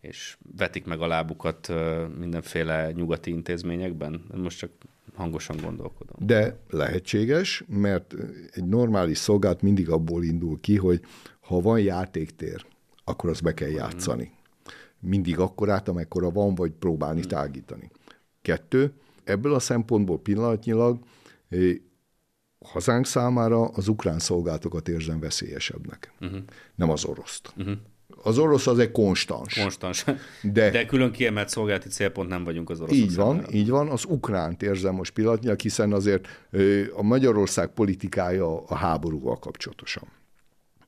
[0.02, 1.72] és vetik meg a lábukat
[2.18, 4.26] mindenféle nyugati intézményekben?
[4.36, 4.72] Most csak
[5.14, 6.16] hangosan gondolkodom.
[6.20, 8.16] De lehetséges, mert
[8.52, 11.02] egy normális szolgált mindig abból indul ki, hogy
[11.40, 12.66] ha van játéktér,
[13.04, 14.32] akkor azt be kell játszani.
[15.00, 17.92] Mindig akkorát, amekkora van, vagy próbálni tágítani.
[18.42, 21.00] Kettő, ebből a szempontból pillanatnyilag
[22.66, 26.40] hazánk számára az ukrán szolgáltokat érzem veszélyesebbnek, uh-huh.
[26.76, 27.54] nem az oroszt.
[27.58, 27.78] Uh-huh.
[28.24, 29.60] Az orosz az egy konstans.
[29.60, 30.06] Konstans.
[30.42, 32.96] De, De külön kiemelt szolgálati célpont nem vagyunk az orosz.
[32.96, 33.52] Így van, számára.
[33.54, 33.90] így van.
[33.90, 36.28] Az ukránt érzem most pillanatnyilag, hiszen azért
[36.96, 40.04] a Magyarország politikája a háborúval kapcsolatosan.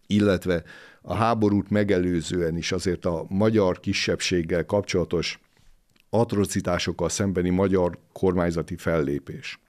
[0.07, 0.63] Illetve
[1.01, 5.39] a háborút megelőzően is azért a magyar kisebbséggel kapcsolatos
[6.09, 9.59] atrocitásokkal szembeni magyar kormányzati fellépés.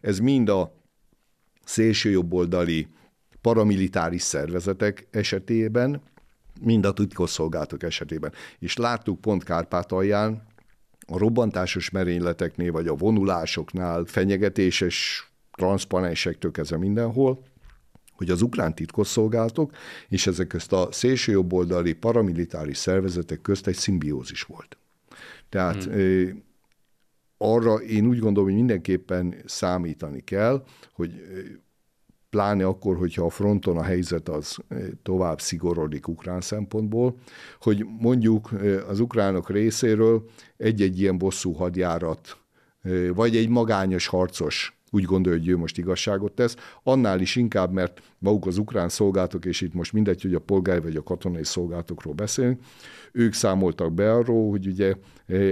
[0.00, 0.74] Ez mind a
[1.64, 2.88] szélsőjobboldali
[3.40, 6.02] paramilitáris szervezetek esetében,
[6.60, 8.32] mind a titkosszolgálatok esetében.
[8.58, 10.46] És láttuk pont Kárpátalján,
[11.10, 17.42] a robbantásos merényleteknél, vagy a vonulásoknál, fenyegetéses transzparensektől kezdve mindenhol,
[18.18, 19.72] hogy az ukrán titkosszolgálatok
[20.08, 24.78] és ezek közt a szélsőjobboldali paramilitáris szervezetek közt egy szimbiózis volt.
[25.48, 26.44] Tehát hmm.
[27.36, 31.12] arra én úgy gondolom, hogy mindenképpen számítani kell, hogy
[32.30, 34.56] pláne akkor, hogyha a fronton a helyzet az
[35.02, 37.16] tovább szigorodik ukrán szempontból,
[37.60, 38.50] hogy mondjuk
[38.88, 40.24] az ukránok részéről
[40.56, 42.38] egy-egy ilyen bosszú hadjárat,
[43.14, 48.02] vagy egy magányos harcos úgy gondolja, hogy ő most igazságot tesz, annál is inkább, mert
[48.18, 52.14] maguk az ukrán szolgálatok, és itt most mindegy, hogy a polgári vagy a katonai szolgálatokról
[52.14, 52.60] beszélünk,
[53.12, 54.94] ők számoltak be arról, hogy ugye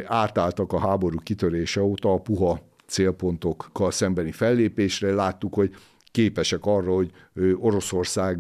[0.05, 5.15] átálltak a háború kitörése óta a puha célpontokkal szembeni fellépésre.
[5.15, 5.75] Láttuk, hogy
[6.17, 7.11] képesek arra, hogy
[7.55, 8.39] Oroszország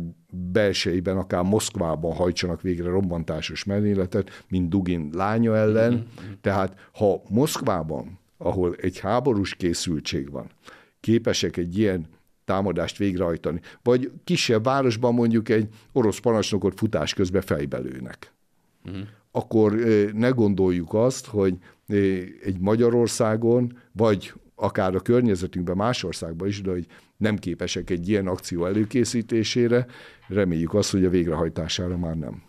[0.53, 5.93] belsejében, akár Moszkvában hajtsanak végre robbantásos merényletet, mint Dugin lánya ellen.
[5.93, 6.33] Mm-hmm.
[6.41, 10.47] Tehát ha Moszkvában, ahol egy háborús készültség van,
[11.01, 12.07] képesek egy ilyen
[12.45, 18.33] támadást végrehajtani, vagy kisebb városban mondjuk egy orosz parancsnokot futás közben fejbelőnek.
[18.85, 19.03] Uh-huh.
[19.31, 19.73] Akkor
[20.13, 21.57] ne gondoljuk azt, hogy
[22.45, 28.27] egy Magyarországon, vagy akár a környezetünkben, más országban is, de hogy nem képesek egy ilyen
[28.27, 29.87] akció előkészítésére,
[30.29, 32.43] reméljük azt, hogy a végrehajtására már nem.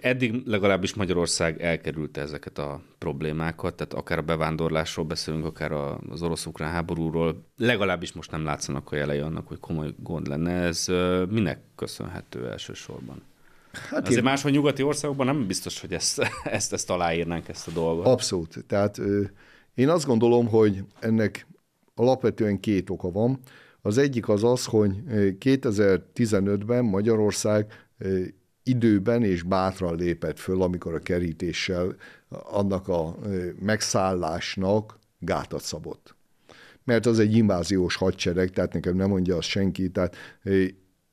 [0.00, 5.72] Eddig legalábbis Magyarország elkerülte ezeket a problémákat, tehát akár a bevándorlásról beszélünk, akár
[6.08, 10.52] az orosz-ukrán háborúról, legalábbis most nem látszanak a jelei annak, hogy komoly gond lenne.
[10.52, 10.86] Ez
[11.28, 13.22] minek köszönhető elsősorban?
[13.72, 14.24] Hát Azért én...
[14.24, 18.06] máshol nyugati országokban nem biztos, hogy ezt, ezt, ezt aláírnánk, ezt a dolgot.
[18.06, 18.64] Abszolút.
[18.66, 19.00] Tehát
[19.74, 21.46] én azt gondolom, hogy ennek
[21.94, 23.38] alapvetően két oka van.
[23.82, 25.02] Az egyik az az, hogy
[25.40, 27.88] 2015-ben Magyarország
[28.62, 31.96] időben és bátran lépett föl, amikor a kerítéssel
[32.28, 33.16] annak a
[33.60, 36.14] megszállásnak gátat szabott.
[36.84, 40.16] Mert az egy inváziós hadsereg, tehát nekem nem mondja azt senki, tehát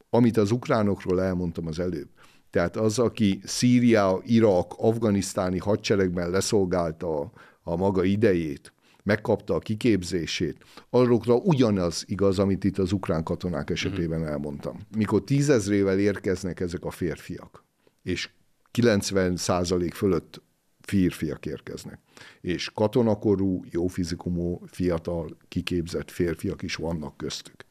[0.09, 2.07] amit az ukránokról elmondtam az előbb,
[2.49, 7.31] tehát az, aki Szíria, Irak, afganisztáni hadseregben leszolgálta a,
[7.67, 10.57] a maga idejét, megkapta a kiképzését,
[10.89, 14.29] arrokra ugyanaz igaz, amit itt az ukrán katonák esetében mhm.
[14.29, 14.77] elmondtam.
[14.95, 17.65] Mikor tízezrével érkeznek ezek a férfiak,
[18.03, 18.29] és
[18.71, 20.41] 90 százalék fölött
[20.79, 21.99] férfiak érkeznek.
[22.41, 27.65] És katonakorú, jó fizikumú, fiatal, kiképzett férfiak is vannak köztük.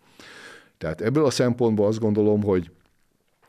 [0.79, 2.71] Tehát ebből a szempontból azt gondolom, hogy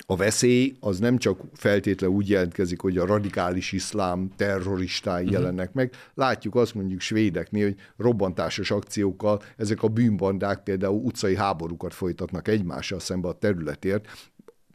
[0.09, 5.39] a veszély az nem csak feltétlenül úgy jelentkezik, hogy a radikális iszlám terroristái uh-huh.
[5.39, 5.93] jelennek meg.
[6.13, 12.99] Látjuk azt mondjuk svédeknél, hogy robbantásos akciókkal ezek a bűnbandák például utcai háborúkat folytatnak egymással
[12.99, 14.07] szembe a területért,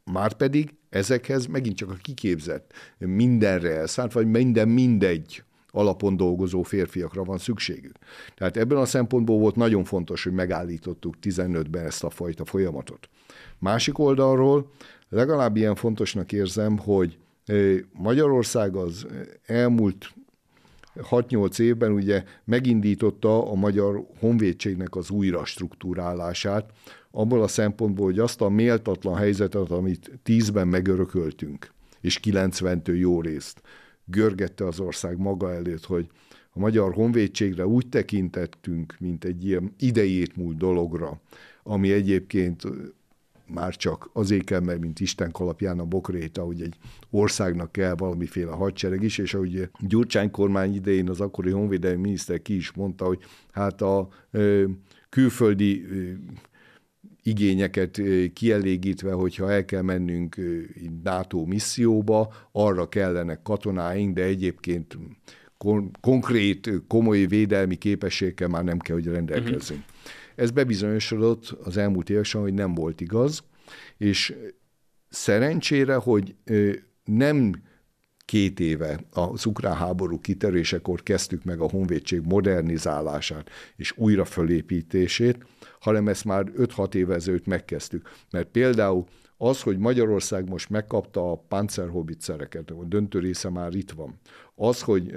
[0.05, 7.39] Márpedig ezekhez megint csak a kiképzett, mindenre elszánt, vagy minden mindegy alapon dolgozó férfiakra van
[7.39, 7.97] szükségük.
[8.35, 13.09] Tehát ebben a szempontból volt nagyon fontos, hogy megállítottuk 15-ben ezt a fajta folyamatot.
[13.59, 14.71] Másik oldalról
[15.13, 17.19] legalább ilyen fontosnak érzem, hogy
[17.93, 19.07] Magyarország az
[19.47, 20.13] elmúlt
[20.95, 26.71] 6-8 évben ugye megindította a magyar honvédségnek az újra struktúrálását,
[27.11, 33.63] abból a szempontból, hogy azt a méltatlan helyzetet, amit 10-ben megörököltünk, és 90-től jó részt
[34.05, 36.07] görgette az ország maga előtt, hogy
[36.51, 41.21] a magyar honvédségre úgy tekintettünk, mint egy ilyen idejét múlt dologra,
[41.63, 42.63] ami egyébként
[43.53, 46.77] már csak azért kell, mert mint Isten kalapján a bokréta, hogy egy
[47.11, 52.55] országnak kell valamiféle hadsereg is, és ahogy Gyurcsány kormány idején az akkori honvédelmi miniszter ki
[52.57, 53.19] is mondta, hogy
[53.53, 54.65] hát a ö,
[55.09, 56.13] külföldi ö,
[57.23, 58.01] igényeket
[58.33, 60.37] kielégítve, hogyha el kell mennünk
[61.03, 64.99] NATO misszióba, arra kellenek katonáink, de egyébként
[65.59, 69.81] kon- konkrét, komoly védelmi képességgel már nem kell, hogy rendelkezzünk.
[69.81, 70.21] Uh-huh.
[70.35, 73.43] Ez bebizonyosodott az elmúlt években, hogy nem volt igaz,
[73.97, 74.35] és
[75.09, 76.35] szerencsére, hogy
[77.05, 77.63] nem
[78.25, 85.47] két éve az ukrán háború kiterésekor kezdtük meg a honvédség modernizálását és újra fölépítését,
[85.81, 88.09] hanem ezt már 5-6 éve ezelőtt megkezdtük.
[88.31, 89.05] Mert például
[89.37, 94.21] az, hogy Magyarország most megkapta a panzerhobitszereket, a döntő része már itt van,
[94.55, 95.15] az, hogy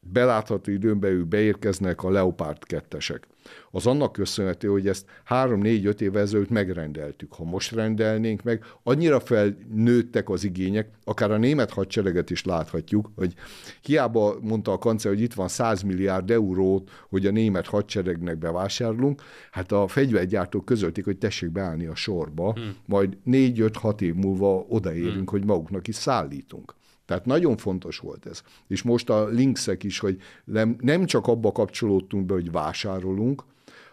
[0.00, 3.26] belátható időn belül beérkeznek a Leopard kettesek.
[3.70, 7.32] Az annak köszönhető, hogy ezt három-négy-öt éve ezelőtt megrendeltük.
[7.32, 13.34] Ha most rendelnénk meg, annyira felnőttek az igények, akár a német hadsereget is láthatjuk, hogy
[13.82, 19.22] hiába mondta a kancell, hogy itt van 100 milliárd eurót, hogy a német hadseregnek bevásárlunk,
[19.50, 22.76] hát a fegyvergyártók közölték, hogy tessék beállni a sorba, hmm.
[22.86, 25.38] majd négy-öt-hat év múlva odaérünk, hmm.
[25.38, 26.74] hogy maguknak is szállítunk.
[27.04, 28.42] Tehát nagyon fontos volt ez.
[28.68, 33.44] És most a linkszek is, hogy nem, nem csak abba kapcsolódtunk be, hogy vásárolunk,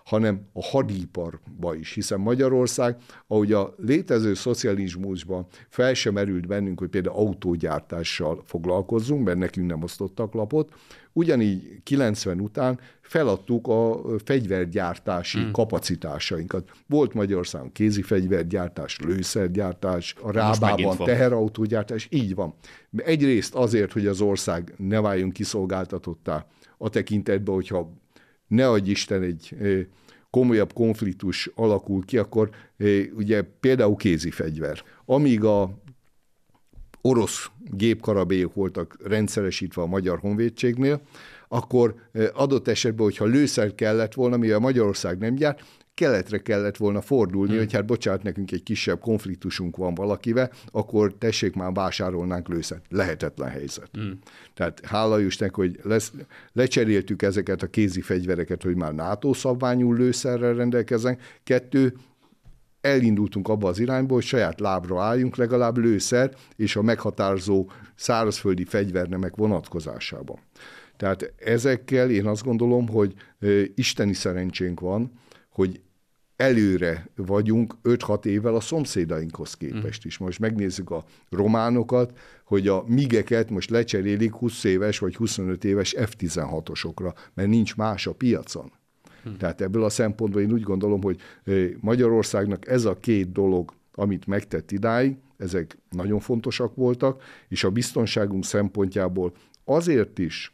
[0.10, 2.95] hanem a hadiparba is, hiszen Magyarország,
[3.28, 9.84] ahogy a létező szocializmusban fel sem merült bennünk, hogy például autógyártással foglalkozzunk, mert nekünk nem
[9.84, 10.74] osztottak lapot,
[11.13, 15.52] ugyanígy 90 után feladtuk a fegyvergyártási hmm.
[15.52, 16.69] kapacitásainkat.
[16.88, 22.54] Volt Magyarországon kézi fegyvergyártás, lőszergyártás, a Rábában teherautógyártás, így van.
[22.98, 26.45] Egyrészt azért, hogy az ország ne váljon kiszolgáltatottá
[26.78, 27.91] a tekintetben, hogyha
[28.50, 29.56] ne adj Isten egy
[30.30, 32.50] komolyabb konfliktus alakul ki, akkor
[33.14, 34.84] ugye például kézi fegyver.
[35.06, 35.78] Amíg a
[37.02, 41.02] orosz gépkarabélyok voltak rendszeresítve a magyar honvédségnél,
[41.48, 41.96] akkor
[42.34, 45.64] adott esetben, hogyha lőszer kellett volna, mivel Magyarország nem gyárt,
[46.00, 47.60] keletre kellett volna fordulni, hmm.
[47.60, 52.86] hogy hát bocsánat, nekünk egy kisebb konfliktusunk van valakivel, akkor tessék már vásárolnánk lőszert.
[52.90, 53.90] Lehetetlen helyzet.
[53.92, 54.20] Hmm.
[54.54, 56.12] Tehát hála Istennek, hogy lesz,
[56.54, 61.22] lecseréltük ezeket a kézi fegyvereket, hogy már NATO szabványú lőszerrel rendelkeznek.
[61.44, 61.94] Kettő,
[62.82, 69.36] elindultunk abba az irányba, hogy saját lábra álljunk, legalább lőszer és a meghatározó szárazföldi fegyvernemek
[69.36, 70.40] vonatkozásában.
[70.98, 73.14] Tehát ezekkel én azt gondolom, hogy
[73.76, 75.12] isteni szerencsénk van,
[75.50, 75.80] hogy
[76.39, 80.17] előre vagyunk 5-6 évvel a szomszédainkhoz képest is.
[80.17, 87.13] Most megnézzük a románokat, hogy a migeket most lecserélik 20 éves vagy 25 éves F-16-osokra,
[87.34, 88.71] mert nincs más a piacon.
[89.38, 91.19] Tehát ebből a szempontból én úgy gondolom, hogy
[91.80, 98.45] Magyarországnak ez a két dolog, amit megtett idáig, ezek nagyon fontosak voltak, és a biztonságunk
[98.45, 99.34] szempontjából
[99.65, 100.54] azért is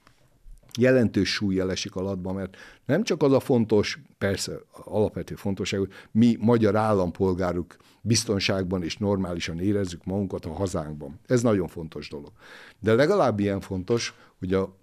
[0.77, 6.37] jelentős súly esik alatba, mert nem csak az a fontos, persze alapvető fontosság, hogy mi
[6.39, 11.19] magyar állampolgárok biztonságban és normálisan érezzük magunkat a hazánkban.
[11.27, 12.31] Ez nagyon fontos dolog.
[12.79, 14.75] De legalább ilyen fontos, hogy a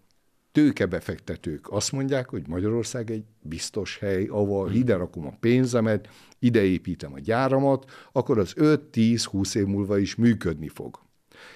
[0.53, 4.77] tőkebefektetők azt mondják, hogy Magyarország egy biztos hely, ahol hmm.
[4.77, 10.69] ide rakom a pénzemet, ide építem a gyáramat, akkor az 5-10-20 év múlva is működni
[10.69, 11.01] fog.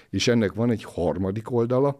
[0.09, 1.99] És ennek van egy harmadik oldala,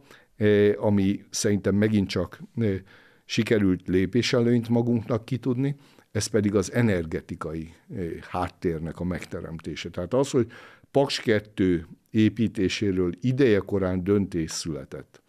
[0.77, 2.79] ami szerintem megint csak eh,
[3.25, 5.75] sikerült lépéselőnyt magunknak kitudni,
[6.11, 9.89] ez pedig az energetikai eh, háttérnek a megteremtése.
[9.89, 10.47] Tehát az, hogy
[10.91, 15.21] Paks 2 építéséről ideje korán döntés született,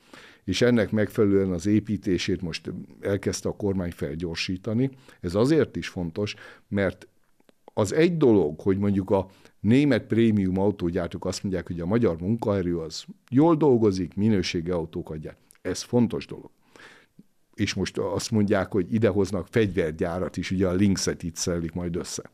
[0.44, 4.90] és ennek megfelelően az építését most elkezdte a kormány felgyorsítani.
[5.20, 6.34] Ez azért is fontos,
[6.68, 7.08] mert
[7.64, 12.78] az egy dolog, hogy mondjuk a német prémium autógyártók azt mondják, hogy a magyar munkaerő
[12.78, 15.38] az jól dolgozik, minőségi autókat gyárt.
[15.62, 16.50] Ez fontos dolog.
[17.54, 22.30] És most azt mondják, hogy idehoznak fegyvergyárat is, ugye a Linkset itt szellik majd össze.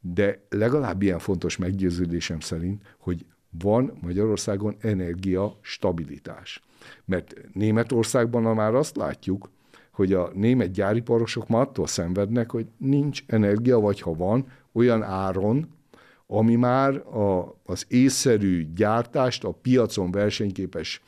[0.00, 3.24] De legalább ilyen fontos meggyőződésem szerint, hogy
[3.58, 6.62] van Magyarországon energia stabilitás.
[7.04, 9.50] Mert Németországban már azt látjuk,
[9.90, 15.68] hogy a német gyáriparosok már attól szenvednek, hogy nincs energia, vagy ha van, olyan áron,
[16.34, 21.02] ami már a, az észszerű gyártást, a piacon versenyképes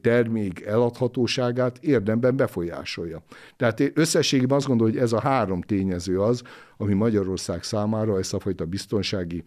[0.00, 3.22] termék eladhatóságát érdemben befolyásolja.
[3.56, 6.42] Tehát összességében azt gondolom, hogy ez a három tényező az,
[6.76, 9.44] ami Magyarország számára ezt a fajta biztonsági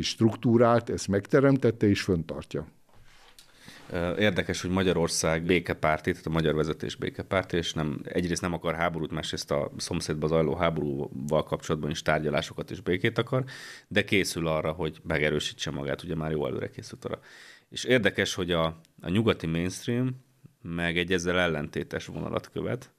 [0.00, 2.66] struktúrát, ezt megteremtette és föntartja.
[4.18, 9.10] Érdekes, hogy Magyarország békepárti, tehát a magyar vezetés békepárti, és nem, egyrészt nem akar háborút,
[9.10, 13.44] másrészt a szomszédba zajló háborúval kapcsolatban is tárgyalásokat és békét akar,
[13.88, 17.18] de készül arra, hogy megerősítse magát, ugye már jó előre készült arra.
[17.70, 18.64] És érdekes, hogy a,
[19.00, 20.24] a nyugati mainstream
[20.62, 22.90] meg egy ezzel ellentétes vonalat követ.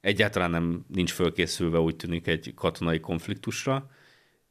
[0.00, 3.90] Egyáltalán nem nincs fölkészülve, úgy tűnik, egy katonai konfliktusra,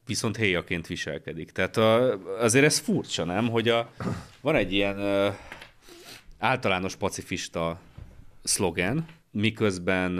[0.06, 1.50] viszont héjaként viselkedik.
[1.50, 3.48] Tehát a, azért ez furcsa, nem?
[3.48, 3.92] Hogy a,
[4.40, 4.98] van egy ilyen
[6.40, 7.80] általános pacifista
[8.42, 10.18] szlogen, miközben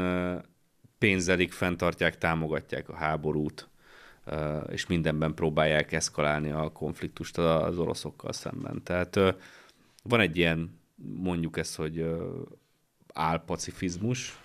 [0.99, 3.69] pénzelik, fenntartják, támogatják a háborút,
[4.71, 8.83] és mindenben próbálják eszkalálni a konfliktust az oroszokkal szemben.
[8.83, 9.19] Tehát
[10.03, 10.81] van egy ilyen,
[11.17, 12.05] mondjuk ezt, hogy
[13.13, 14.39] álpacifizmus,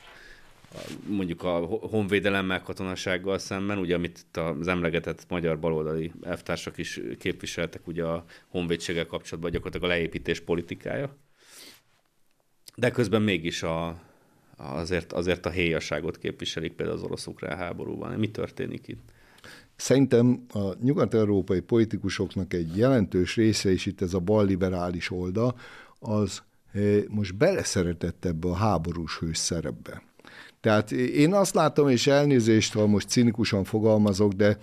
[1.07, 8.03] mondjuk a honvédelemmel, katonasággal szemben, ugye amit az emlegetett magyar baloldali elvtársak is képviseltek, ugye
[8.03, 11.15] a honvédséggel kapcsolatban gyakorlatilag a leépítés politikája.
[12.75, 13.99] De közben mégis a,
[14.57, 18.19] azért, azért a héjasságot képviselik például az orosz-ukrán háborúban.
[18.19, 19.13] Mi történik itt?
[19.75, 25.59] Szerintem a nyugat-európai politikusoknak egy jelentős része, és itt ez a balliberális oldal,
[25.99, 30.01] az eh, most beleszeretett ebbe a háborús hős szerepbe.
[30.65, 34.57] Tehát én azt látom, és elnézést, ha most cinikusan fogalmazok, de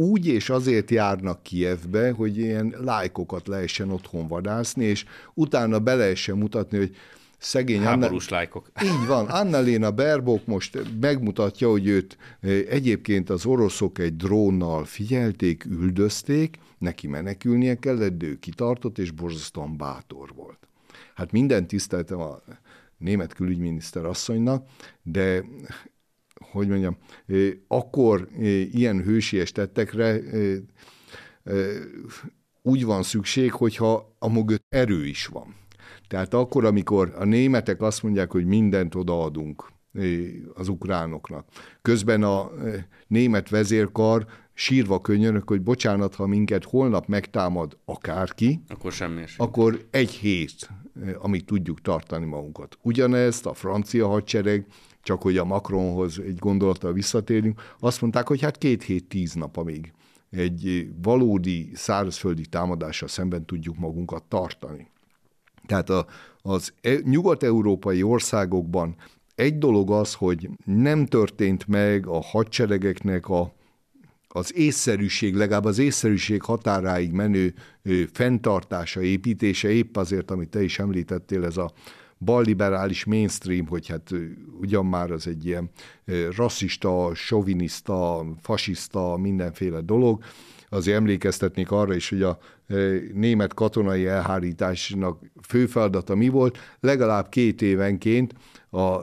[0.00, 6.36] úgy és azért járnak Kievbe, hogy ilyen lájkokat lehessen otthon vadászni, és utána be lehessen
[6.36, 6.96] mutatni, hogy
[7.38, 8.36] szegény Háborús Anna...
[8.36, 8.70] lájkok.
[8.82, 9.26] Így van.
[9.26, 17.06] Annalena Berbok most megmutatja, hogy őt eh, egyébként az oroszok egy drónnal figyelték, üldözték, neki
[17.06, 20.68] menekülnie kellett, de ő kitartott, és borzasztóan bátor volt.
[21.14, 22.40] Hát minden tiszteltem a
[22.98, 24.66] német külügyminiszter asszonynak,
[25.02, 25.44] de
[26.50, 26.96] hogy mondjam,
[27.68, 28.28] akkor
[28.72, 30.20] ilyen hősies tettekre
[32.62, 35.54] úgy van szükség, hogyha a mögött erő is van.
[36.08, 39.72] Tehát akkor, amikor a németek azt mondják, hogy mindent odaadunk
[40.54, 41.46] az ukránoknak,
[41.82, 42.50] közben a
[43.06, 50.10] német vezérkar sírva könyörök, hogy bocsánat, ha minket holnap megtámad akárki, akkor semmi Akkor egy
[50.10, 50.70] hét
[51.18, 52.78] amíg tudjuk tartani magunkat.
[52.82, 54.66] Ugyanezt a francia hadsereg,
[55.02, 59.56] csak hogy a Macronhoz egy gondolattal visszatérünk, azt mondták, hogy hát két hét, tíz nap,
[59.56, 59.92] amíg
[60.30, 64.90] egy valódi szárazföldi támadással szemben tudjuk magunkat tartani.
[65.66, 66.06] Tehát a,
[66.42, 68.96] az e, nyugat-európai országokban
[69.34, 73.52] egy dolog az, hogy nem történt meg a hadseregeknek a
[74.32, 77.54] az észszerűség, legalább az észszerűség határáig menő
[78.12, 81.72] fenntartása, építése, épp azért, amit te is említettél, ez a
[82.18, 84.10] balliberális mainstream, hogy hát
[84.60, 85.70] ugyan már az egy ilyen
[86.36, 90.22] rasszista, soviniszta, fasiszta, mindenféle dolog,
[90.68, 92.38] azért emlékeztetnék arra is, hogy a
[93.12, 98.34] német katonai elhárításnak fő feladata mi volt, legalább két évenként
[98.70, 98.96] a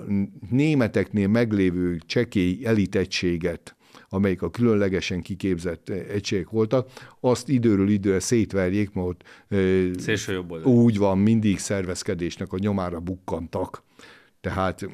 [0.49, 3.76] németeknél meglévő csekély elitegységet
[4.09, 6.89] amelyik a különlegesen kiképzett egységek voltak,
[7.19, 9.23] azt időről időre szétverjék, mert ott
[10.63, 13.85] úgy van, mindig szervezkedésnek a nyomára bukkantak.
[14.41, 14.87] Tehát...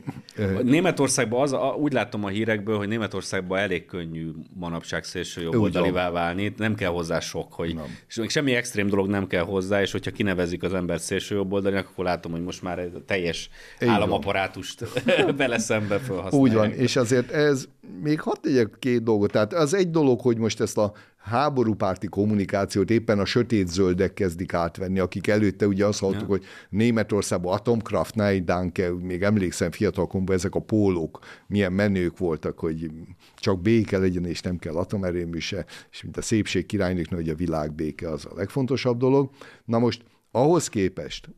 [0.63, 6.75] Németországban az, úgy látom a hírekből, hogy Németországban elég könnyű manapság szélső jobboldalivá válni, nem
[6.75, 7.97] kell hozzá sok, hogy nem.
[8.07, 11.87] és még semmi extrém dolog nem kell hozzá, és hogyha kinevezik az embert szélső jobboldalinak,
[11.89, 13.49] akkor látom, hogy most már egy teljes
[13.81, 14.85] Így államaparátust
[15.37, 16.33] bele szembe felhasználják.
[16.33, 17.67] Úgy van, és azért ez,
[18.01, 22.89] még hadd tegyek két dolgot, tehát az egy dolog, hogy most ezt a háborúpárti kommunikációt
[22.89, 26.27] éppen a sötét zöldek kezdik átvenni, akik előtte ugye azt hallottuk, ja.
[26.27, 32.91] hogy Németországban Atomkraft, Nein Danke, még emlékszem fiatalkomban ezek a pólók milyen menők voltak, hogy
[33.35, 37.35] csak béke legyen, és nem kell atomerőmű se, és mint a szépség királynőknek, hogy a
[37.35, 39.29] világ béke az a legfontosabb dolog.
[39.65, 41.29] Na most ahhoz képest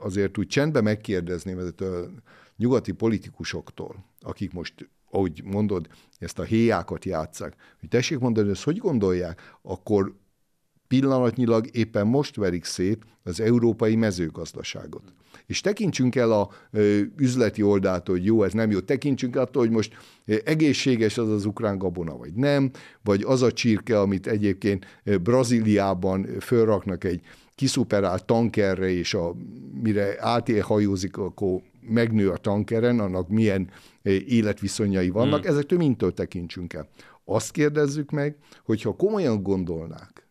[0.00, 2.10] azért úgy csendben megkérdezném ezt a
[2.56, 5.88] nyugati politikusoktól, akik most ahogy mondod,
[6.18, 10.14] ezt a héjákat játszák, hogy tessék mondani, ezt hogy gondolják, akkor
[10.88, 15.02] pillanatnyilag éppen most verik szét az európai mezőgazdaságot.
[15.46, 19.72] És tekintsünk el a ö, üzleti oldaltól, hogy jó, ez nem jó, tekintsünk attól, hogy
[19.72, 19.94] most
[20.44, 22.70] egészséges az az ukrán gabona, vagy nem,
[23.02, 27.20] vagy az a csirke, amit egyébként Brazíliában fölraknak egy
[27.54, 29.34] kiszuperált tankerre, és a,
[29.82, 33.70] mire átélhajózik, akkor megnő a tankeren, annak milyen
[34.26, 35.50] életviszonyai vannak, hmm.
[35.50, 36.88] ezektől mindtől tekintsünk el.
[37.24, 40.28] Azt kérdezzük meg, hogyha komolyan gondolnák,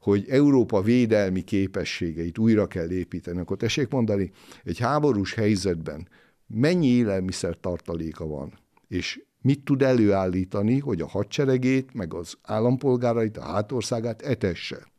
[0.00, 4.30] hogy Európa védelmi képességeit újra kell építeni, akkor tessék mondani,
[4.64, 6.08] egy háborús helyzetben
[6.46, 8.52] mennyi élelmiszer tartaléka van,
[8.88, 14.92] és mit tud előállítani, hogy a hadseregét, meg az állampolgárait, a hátországát etesse.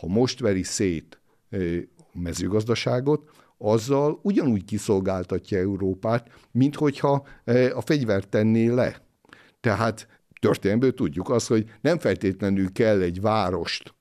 [0.00, 1.20] Ha most veri szét
[2.14, 7.26] a mezőgazdaságot, azzal ugyanúgy kiszolgáltatja Európát, mint hogyha
[7.74, 9.02] a fegyvert tenné le.
[9.60, 10.08] Tehát
[10.40, 13.94] történelmből tudjuk azt, hogy nem feltétlenül kell egy várost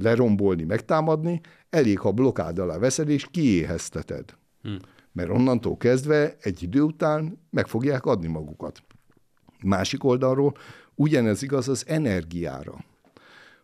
[0.00, 4.36] lerombolni, megtámadni, elég, ha blokád alá veszed, és kiéhezteted.
[4.62, 4.74] Hm.
[5.12, 8.82] Mert onnantól kezdve egy idő után meg fogják adni magukat.
[9.62, 10.54] Másik oldalról
[10.94, 12.84] ugyanez igaz az energiára.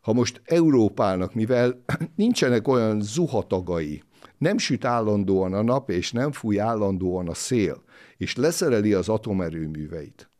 [0.08, 1.84] Ha most Európának, mivel
[2.14, 4.02] nincsenek olyan zuhatagai,
[4.38, 7.82] nem süt állandóan a nap, és nem fúj állandóan a szél,
[8.16, 10.30] és leszereli az atomerőműveit,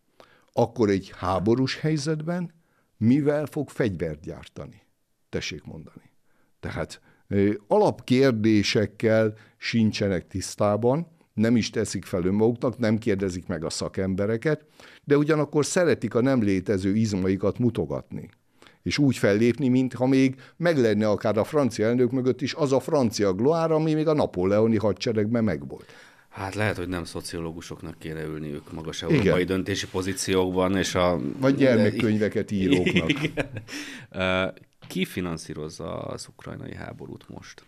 [0.52, 2.54] akkor egy háborús helyzetben
[2.96, 4.82] mivel fog fegyvert gyártani?
[5.28, 6.10] Tessék mondani.
[6.60, 7.00] Tehát
[7.66, 14.64] alapkérdésekkel sincsenek tisztában, nem is teszik fel önmaguknak, nem kérdezik meg a szakembereket,
[15.04, 18.28] de ugyanakkor szeretik a nem létező izmaikat mutogatni
[18.88, 22.80] és úgy fellépni, mintha még meg lenne akár a francia elnök mögött is az a
[22.80, 25.92] francia gloár, ami még a napóleoni hadseregben megvolt.
[26.28, 29.46] Hát lehet, hogy nem szociológusoknak kéne ülniük magas európai Igen.
[29.46, 31.18] döntési pozíciókban, és a...
[31.38, 33.08] Vagy gyermekkönyveket íróknak.
[33.22, 34.52] Igen.
[34.88, 37.62] Ki finanszírozza az ukrajnai háborút most?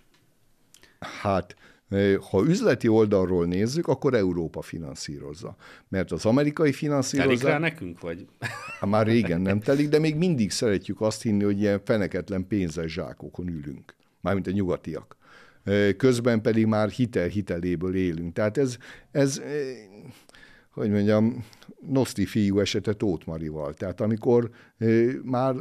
[1.22, 1.56] Hát
[2.30, 5.56] ha üzleti oldalról nézzük, akkor Európa finanszírozza.
[5.88, 7.38] Mert az amerikai finanszírozás...
[7.38, 8.26] Telik rá nekünk, vagy?
[8.80, 12.92] Hát már régen nem telik, de még mindig szeretjük azt hinni, hogy ilyen feneketlen pénzes
[12.92, 13.94] zsákokon ülünk.
[14.20, 15.16] Mármint a nyugatiak.
[15.96, 18.32] Közben pedig már hitel hiteléből élünk.
[18.32, 18.76] Tehát ez,
[19.10, 19.42] ez
[20.70, 21.44] hogy mondjam,
[21.88, 23.74] Noszti fiú esete Tóth Marival.
[23.74, 24.50] Tehát amikor
[25.22, 25.54] már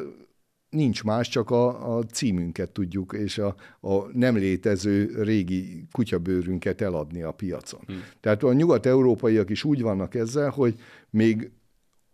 [0.70, 7.22] nincs más, csak a, a címünket tudjuk, és a, a nem létező régi kutyabőrünket eladni
[7.22, 7.82] a piacon.
[7.86, 8.04] Hmm.
[8.20, 10.76] Tehát a nyugat-európaiak is úgy vannak ezzel, hogy
[11.10, 11.52] még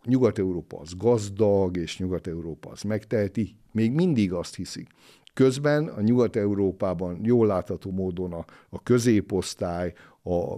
[0.06, 4.88] Nyugat-Európa az gazdag, és Nyugat-Európa az megteheti, még mindig azt hiszik.
[5.34, 9.93] Közben a Nyugat-Európában jól látható módon a, a középosztály,
[10.24, 10.56] a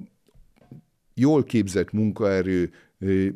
[1.14, 2.72] jól képzett munkaerő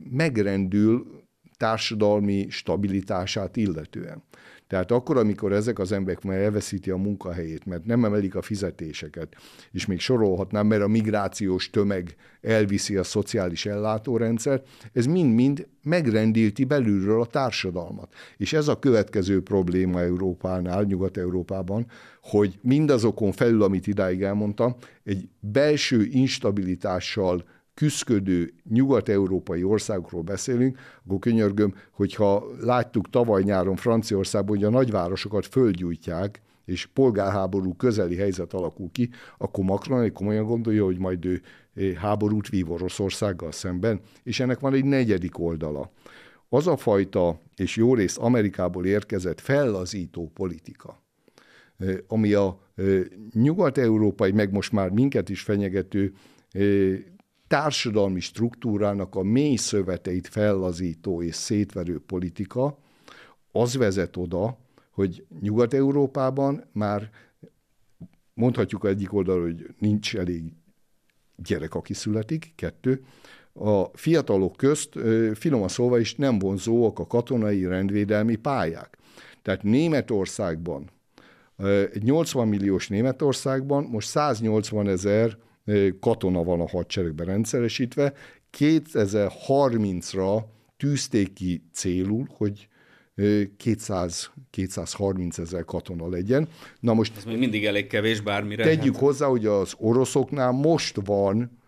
[0.09, 1.21] megrendül
[1.57, 4.23] társadalmi stabilitását illetően.
[4.71, 9.35] Tehát akkor, amikor ezek az emberek már elveszíti a munkahelyét, mert nem emelik a fizetéseket,
[9.71, 17.21] és még sorolhatnám, mert a migrációs tömeg elviszi a szociális ellátórendszert, ez mind-mind megrendíti belülről
[17.21, 18.13] a társadalmat.
[18.37, 21.85] És ez a következő probléma Európánál, Nyugat-Európában,
[22.21, 27.43] hogy mindazokon felül, amit idáig elmondtam, egy belső instabilitással
[27.81, 36.41] küszködő nyugat-európai országokról beszélünk, akkor könyörgöm, hogyha láttuk tavaly nyáron Franciaországban, hogy a nagyvárosokat földgyújtják,
[36.65, 41.41] és polgárháború közeli helyzet alakul ki, akkor Macron egy komolyan gondolja, hogy majd ő
[41.73, 45.91] eh, háborút vív Oroszországgal szemben, és ennek van egy negyedik oldala.
[46.49, 51.01] Az a fajta, és jó részt Amerikából érkezett fellazító politika,
[51.77, 52.99] eh, ami a eh,
[53.33, 56.13] nyugat-európai, meg most már minket is fenyegető
[57.51, 62.77] társadalmi struktúrának a mély szöveteit fellazító és szétverő politika,
[63.51, 64.57] az vezet oda,
[64.91, 67.09] hogy Nyugat-Európában már
[68.33, 70.43] mondhatjuk egyik oldalról, hogy nincs elég
[71.35, 73.03] gyerek, aki születik, kettő,
[73.53, 74.99] a fiatalok közt
[75.33, 78.97] finoman szólva is nem vonzóak a katonai rendvédelmi pályák.
[79.41, 80.89] Tehát Németországban,
[81.93, 85.37] egy 80 milliós Németországban most 180 ezer
[85.99, 88.13] katona van a hadseregben rendszeresítve.
[88.57, 90.43] 2030-ra
[90.77, 92.67] tűzték ki célul, hogy
[93.57, 96.47] 200, 230 ezer katona legyen.
[96.79, 97.17] Na most...
[97.17, 98.63] Ez még mindig elég kevés bármire.
[98.63, 99.03] Tegyük hát...
[99.03, 101.59] hozzá, hogy az oroszoknál most van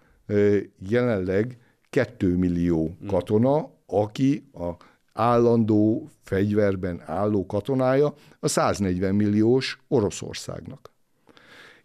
[0.90, 1.58] jelenleg
[1.90, 3.08] 2 millió hm.
[3.08, 4.72] katona, aki a
[5.14, 10.93] állandó fegyverben álló katonája a 140 milliós Oroszországnak.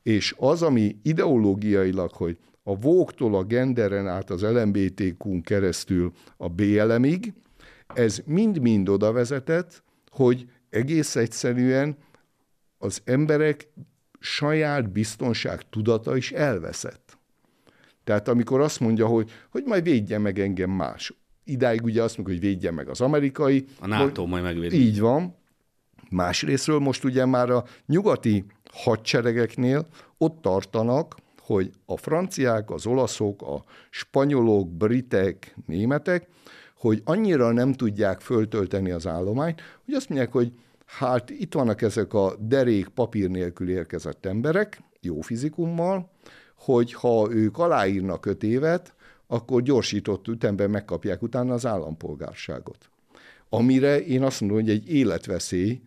[0.03, 7.33] És az, ami ideológiailag, hogy a vóktól a genderen át az LMBTQ-n keresztül a BLM-ig,
[7.95, 11.97] ez mind-mind oda vezetett, hogy egész egyszerűen
[12.79, 13.69] az emberek
[14.19, 17.19] saját biztonság tudata is elveszett.
[18.05, 21.13] Tehát amikor azt mondja, hogy, hogy majd védje meg engem más.
[21.45, 23.65] Idáig ugye azt mondja, hogy védje meg az amerikai.
[23.81, 24.77] A NATO majd megvédi.
[24.77, 25.37] Így van.
[26.11, 28.45] Másrésztről most ugye már a nyugati
[28.85, 29.87] hadseregeknél
[30.19, 36.29] ott tartanak, hogy a franciák, az olaszok, a spanyolok, britek, németek,
[36.77, 40.53] hogy annyira nem tudják föltölteni az állományt, hogy azt mondják, hogy
[40.87, 46.11] hát itt vannak ezek a derék papír nélkül érkezett emberek, jó fizikummal,
[46.57, 48.95] hogy ha ők aláírnak öt évet,
[49.27, 52.91] akkor gyorsított ütemben megkapják utána az állampolgárságot.
[53.49, 55.81] Amire én azt mondom, hogy egy életveszély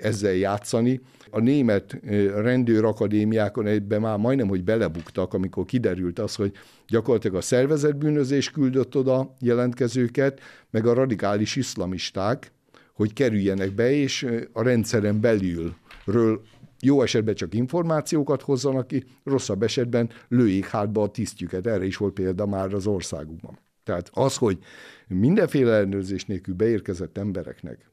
[0.00, 1.00] ezzel játszani.
[1.30, 1.98] A német
[2.34, 6.52] rendőrakadémiákon ebben már majdnem, hogy belebuktak, amikor kiderült az, hogy
[6.88, 12.52] gyakorlatilag a szervezetbűnözés küldött oda jelentkezőket, meg a radikális iszlamisták,
[12.94, 16.42] hogy kerüljenek be, és a rendszeren belülről
[16.80, 21.66] jó esetben csak információkat hozzanak ki, rosszabb esetben lőjék hátba a tisztjüket.
[21.66, 23.58] Erre is volt példa már az országukban.
[23.84, 24.58] Tehát az, hogy
[25.08, 27.90] mindenféle ellenőrzés nélkül beérkezett embereknek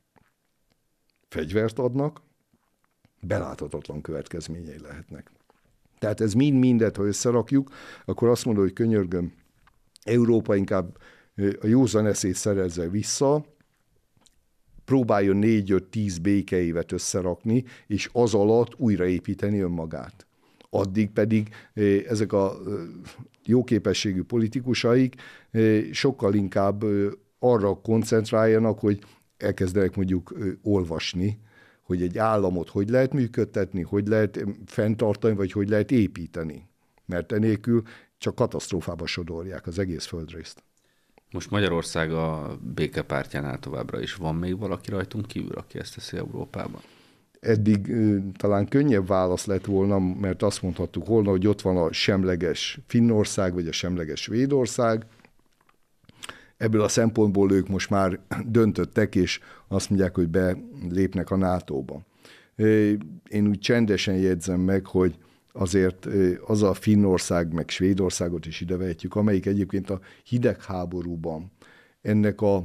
[1.29, 2.21] fegyvert adnak,
[3.19, 5.31] beláthatatlan következményei lehetnek.
[5.99, 7.71] Tehát ez mind-mindet, ha összerakjuk,
[8.05, 9.33] akkor azt mondom, hogy könyörgöm,
[10.03, 10.97] Európa inkább
[11.61, 13.45] a józan eszét szerezze vissza,
[14.85, 20.25] próbáljon négy-öt-tíz békeévet összerakni, és az alatt újraépíteni önmagát.
[20.69, 21.49] Addig pedig
[22.07, 22.57] ezek a
[23.45, 25.15] jó képességű politikusaik
[25.91, 26.83] sokkal inkább
[27.39, 28.99] arra koncentráljanak, hogy
[29.37, 31.39] elkezdenek mondjuk olvasni,
[31.87, 36.67] hogy egy államot hogy lehet működtetni, hogy lehet fenntartani, vagy hogy lehet építeni.
[37.05, 37.81] Mert enélkül
[38.17, 40.63] csak katasztrófába sodorják az egész földrészt.
[41.31, 44.15] Most Magyarország a békepártyánál továbbra is.
[44.15, 46.81] Van még valaki rajtunk kívül, aki ezt teszi Európában?
[47.39, 47.93] Eddig
[48.37, 53.53] talán könnyebb válasz lett volna, mert azt mondhattuk volna, hogy ott van a semleges Finnország,
[53.53, 55.05] vagy a semleges Svédország,
[56.57, 62.01] Ebből a szempontból ők most már döntöttek, és azt mondják, hogy belépnek a NATO-ba.
[63.29, 65.15] Én úgy csendesen jegyzem meg, hogy
[65.51, 66.07] azért
[66.45, 71.51] az a Finnország, meg Svédországot is idevehetjük, amelyik egyébként a hidegháborúban
[72.01, 72.63] ennek a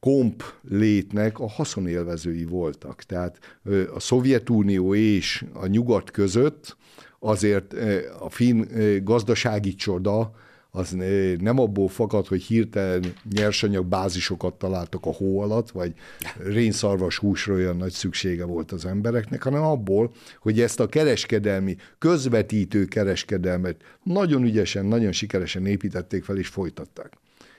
[0.00, 3.02] komp létnek a haszonélvezői voltak.
[3.02, 3.60] Tehát
[3.94, 6.76] a Szovjetunió és a nyugat között
[7.18, 7.74] azért
[8.20, 8.64] a finn
[9.04, 10.32] gazdasági csoda
[10.70, 10.96] az
[11.38, 15.94] nem abból fakad, hogy hirtelen nyersanyag bázisokat találtak a hó alatt, vagy
[16.38, 22.84] rénszarvas húsra olyan nagy szüksége volt az embereknek, hanem abból, hogy ezt a kereskedelmi, közvetítő
[22.84, 27.12] kereskedelmet nagyon ügyesen, nagyon sikeresen építették fel és folytatták.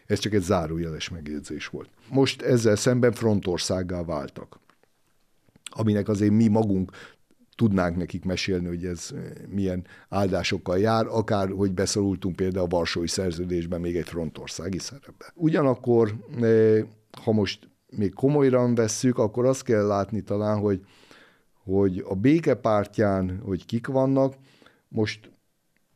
[0.06, 1.90] Ez csak egy zárójeles megjegyzés volt.
[2.10, 4.60] Most ezzel szemben frontországgá váltak
[5.72, 6.92] aminek azért mi magunk
[7.56, 13.08] tudnánk nekik mesélni, hogy ez eh, milyen áldásokkal jár, akár, hogy beszorultunk például a Varsói
[13.08, 15.34] Szerződésben még egy frontországi szerepbe.
[15.36, 16.86] Ugyanakkor, eh,
[17.24, 20.82] ha most még komolyra vesszük, akkor azt kell látni talán, hogy,
[21.64, 24.36] hogy a békepártyán, hogy kik vannak,
[24.88, 25.32] most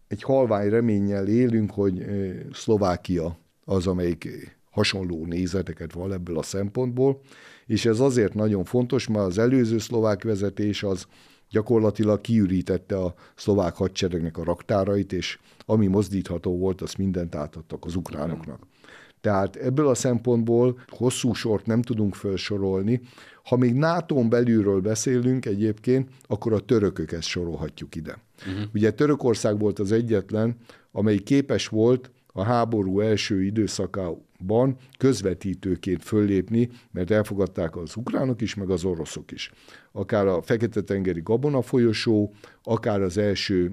[0.08, 4.28] egy halvány reménnyel élünk, hogy eh, Szlovákia az, amelyik
[4.76, 7.20] hasonló nézeteket van ebből a szempontból,
[7.66, 11.08] és ez azért nagyon fontos, mert az előző szlovák vezetés az
[11.56, 17.96] gyakorlatilag kiürítette a szlovák hadseregnek a raktárait, és ami mozdítható volt, azt mindent átadtak az
[17.96, 18.60] ukránoknak.
[19.22, 23.02] Tehát ebből a szempontból hosszú sort nem tudunk felsorolni.
[23.44, 28.18] Ha még nato belülről beszélünk egyébként, akkor a törököket sorolhatjuk ide.
[28.48, 28.64] Uh-huh.
[28.74, 30.58] Ugye Törökország volt az egyetlen,
[30.92, 38.70] amely képes volt a háború első időszakában közvetítőként föllépni, mert elfogadták az ukránok is, meg
[38.70, 39.52] az oroszok is.
[39.98, 42.34] Akár a Fekete-tengeri Gabona folyosó,
[42.64, 43.72] akár az első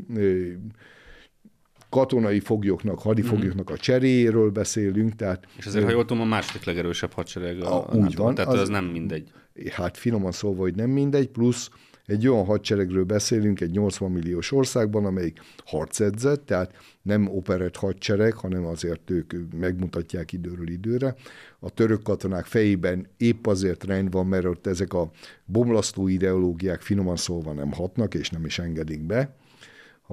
[1.89, 5.15] katonai foglyoknak, hadifoglyoknak a cseréjéről beszélünk.
[5.15, 8.53] Tehát, és azért, ha jól tudom, a második legerősebb hadsereg a, a úgy van, tehát
[8.53, 9.31] az, az nem mindegy.
[9.71, 11.71] Hát finoman szólva, hogy nem mindegy, plusz
[12.07, 18.67] egy olyan hadseregről beszélünk egy 80 milliós országban, amelyik harcedzett, tehát nem operett hadsereg, hanem
[18.67, 21.15] azért ők megmutatják időről időre.
[21.59, 25.11] A török katonák fejében épp azért rend van, mert ott ezek a
[25.45, 29.37] bomlasztó ideológiák finoman szólva nem hatnak, és nem is engedik be.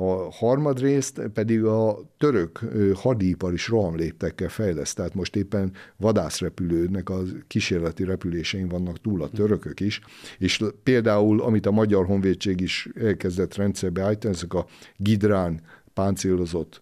[0.02, 2.60] A harmadrészt pedig a török
[2.96, 9.80] hadipar is rohamléptekkel fejleszt, tehát most éppen vadászrepülőnek a kísérleti repülésein vannak túl a törökök
[9.80, 10.02] is,
[10.38, 14.66] és például, amit a Magyar Honvédség is elkezdett rendszerbe állítani, ezek a
[14.98, 15.62] Gidrán
[15.94, 16.82] páncélozott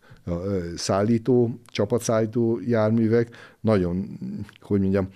[0.75, 4.19] szállító, csapatszállító járművek nagyon,
[4.59, 5.07] hogy mondjam,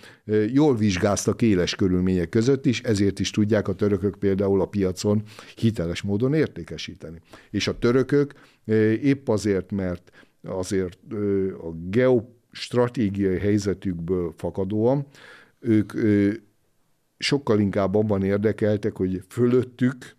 [0.54, 5.24] jól vizsgáztak éles körülmények között is, ezért is tudják a törökök például a piacon
[5.56, 7.20] hiteles módon értékesíteni.
[7.50, 8.34] És a törökök
[9.02, 10.12] épp azért, mert
[10.44, 11.00] azért
[11.58, 15.06] a geostratégiai helyzetükből fakadóan
[15.60, 15.94] ők
[17.18, 20.16] sokkal inkább abban érdekeltek, hogy fölöttük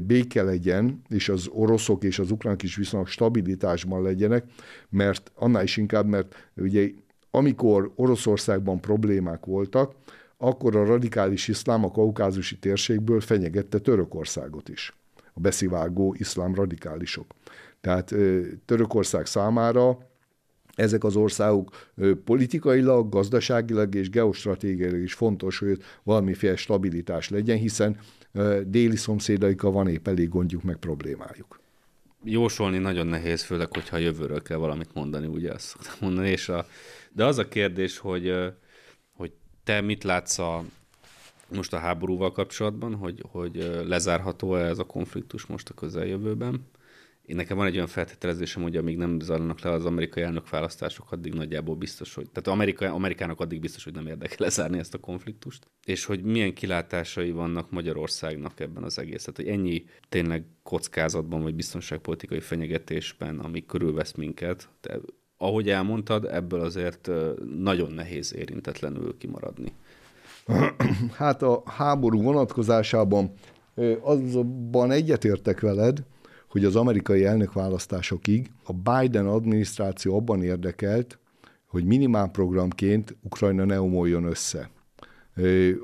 [0.00, 4.44] béke legyen, és az oroszok és az ukránok is viszonylag stabilitásban legyenek,
[4.88, 6.90] mert annál is inkább, mert ugye
[7.30, 9.94] amikor Oroszországban problémák voltak,
[10.36, 14.96] akkor a radikális iszlám a kaukázusi térségből fenyegette Törökországot is,
[15.34, 17.26] a beszivágó iszlám radikálisok.
[17.80, 18.14] Tehát
[18.64, 19.98] Törökország számára
[20.74, 21.70] ezek az országok
[22.24, 27.96] politikailag, gazdaságilag és geostratégiailag is fontos, hogy valamiféle stabilitás legyen, hiszen
[28.66, 31.60] déli szomszédaikkal van épp elég gondjuk meg problémájuk.
[32.24, 36.48] Jósolni nagyon nehéz, főleg, hogyha a jövőről kell valamit mondani, ugye azt szoktam mondani, és
[36.48, 36.66] a,
[37.12, 38.34] de az a kérdés, hogy,
[39.12, 39.32] hogy
[39.64, 40.64] te mit látsz a,
[41.48, 46.66] most a háborúval kapcsolatban, hogy, hogy lezárható-e ez a konfliktus most a közeljövőben?
[47.26, 51.34] Én nekem van egy olyan feltételezésem, hogy amíg nem zajlanak le az amerikai elnökválasztások, addig
[51.34, 52.30] nagyjából biztos, hogy...
[52.30, 55.66] Tehát Amerika, Amerikának addig biztos, hogy nem érdekel lezárni ezt a konfliktust.
[55.84, 62.40] És hogy milyen kilátásai vannak Magyarországnak ebben az egészet, hogy ennyi tényleg kockázatban vagy biztonságpolitikai
[62.40, 64.98] fenyegetésben, ami körülvesz minket, de
[65.36, 67.10] ahogy elmondtad, ebből azért
[67.58, 69.72] nagyon nehéz érintetlenül kimaradni.
[71.12, 73.32] Hát a háború vonatkozásában
[74.00, 76.04] azban egyetértek veled,
[76.54, 81.18] hogy az amerikai elnökválasztásokig a Biden adminisztráció abban érdekelt,
[81.66, 84.70] hogy minimálprogramként Ukrajna ne omoljon össze.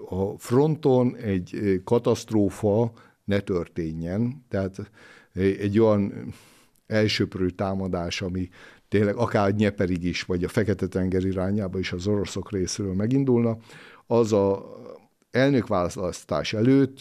[0.08, 2.92] A fronton egy katasztrófa
[3.24, 4.90] ne történjen, tehát
[5.34, 6.34] egy olyan
[6.86, 8.48] elsőprő támadás, ami
[8.88, 13.56] tényleg akár Nyeperig is, vagy a Fekete-tenger irányába is az oroszok részéről megindulna,
[14.06, 14.74] az a
[15.30, 16.98] elnökválasztás előtt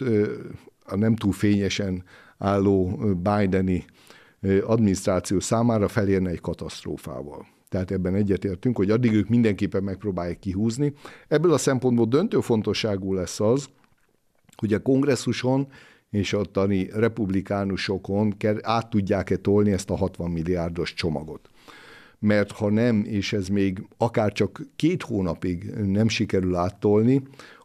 [0.85, 2.03] a nem túl fényesen
[2.39, 3.85] álló Bideni
[4.65, 7.47] adminisztráció számára felérne egy katasztrófával.
[7.69, 10.93] Tehát ebben egyetértünk, hogy addig ők mindenképpen megpróbálják kihúzni.
[11.27, 13.69] Ebből a szempontból döntő fontosságú lesz az,
[14.55, 15.67] hogy a kongresszuson
[16.09, 21.49] és a tani republikánusokon át tudják-e tolni ezt a 60 milliárdos csomagot.
[22.19, 27.21] Mert ha nem, és ez még akár csak két hónapig nem sikerül áttolni,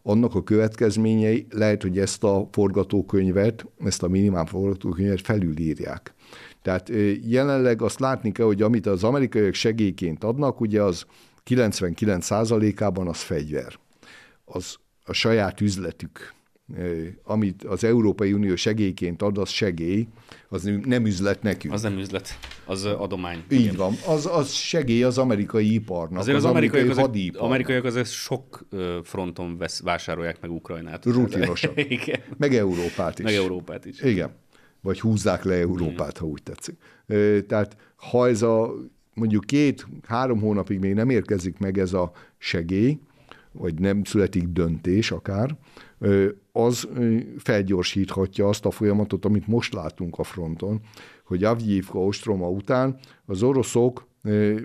[0.06, 6.14] annak a következményei lehet, hogy ezt a forgatókönyvet, ezt a minimál forgatókönyvet felülírják.
[6.62, 6.90] Tehát
[7.26, 11.04] jelenleg azt látni kell, hogy amit az amerikaiak segélyként adnak, ugye az
[11.46, 13.78] 99%-ában az fegyver.
[14.44, 16.34] Az a saját üzletük
[17.22, 20.06] amit az Európai Unió segélyként ad, az segély,
[20.48, 21.74] az nem üzlet nekünk.
[21.74, 23.44] Az nem üzlet, az adomány.
[23.50, 23.76] Így igen.
[23.76, 27.48] van, az, az segély az amerikai iparnak, Azért az, az amerikai hadiparnak.
[27.48, 28.66] amerikaiak azért sok
[29.02, 31.04] fronton vesz, vásárolják meg Ukrajnát.
[31.04, 31.72] Rutinosan.
[31.88, 32.20] igen.
[32.36, 33.24] Meg Európát is.
[33.24, 34.00] Meg Európát is.
[34.00, 34.30] Igen.
[34.80, 36.20] Vagy húzzák le Európát, mm.
[36.20, 36.76] ha úgy tetszik.
[37.46, 38.74] Tehát ha ez a
[39.14, 42.98] mondjuk két-három hónapig még nem érkezik meg ez a segély,
[43.52, 45.56] vagy nem születik döntés akár,
[46.52, 46.88] az
[47.38, 50.80] felgyorsíthatja azt a folyamatot, amit most látunk a fronton,
[51.24, 54.06] hogy Avgyívka ostroma után az oroszok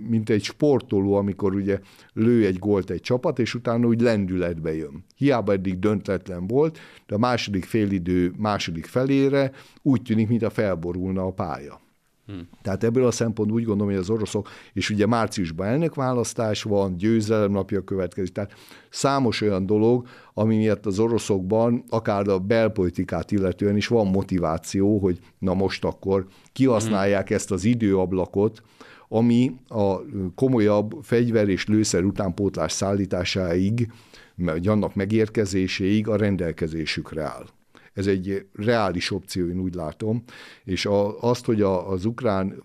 [0.10, 1.80] mint egy sportoló, amikor ugye
[2.14, 5.06] lő egy gólt egy csapat, és utána úgy lendületbe jön.
[5.16, 11.32] Hiába eddig döntetlen volt, de a második félidő második felére úgy tűnik, mintha felborulna a
[11.32, 11.82] pálya.
[12.30, 12.48] Hmm.
[12.62, 17.52] Tehát ebből a szempontból úgy gondolom, hogy az oroszok, és ugye márciusban elnökválasztás van, győzelem
[17.52, 18.54] napja következik, tehát
[18.90, 25.20] számos olyan dolog, ami miatt az oroszokban, akár a belpolitikát illetően is van motiváció, hogy
[25.40, 27.36] na most akkor kihasználják hmm.
[27.36, 28.62] ezt az időablakot,
[29.08, 29.96] ami a
[30.36, 33.92] komolyabb fegyver és lőszer utánpótlás szállításáig,
[34.36, 37.46] vagy annak megérkezéséig a rendelkezésükre áll.
[37.94, 40.24] Ez egy reális opció, én úgy látom,
[40.64, 42.64] és a, azt, hogy a, az ukrán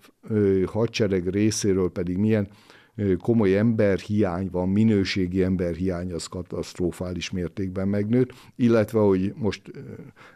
[0.67, 2.49] hadsereg részéről pedig milyen
[3.19, 9.63] komoly emberhiány van, minőségi emberhiány, az katasztrofális mértékben megnőtt, illetve, hogy most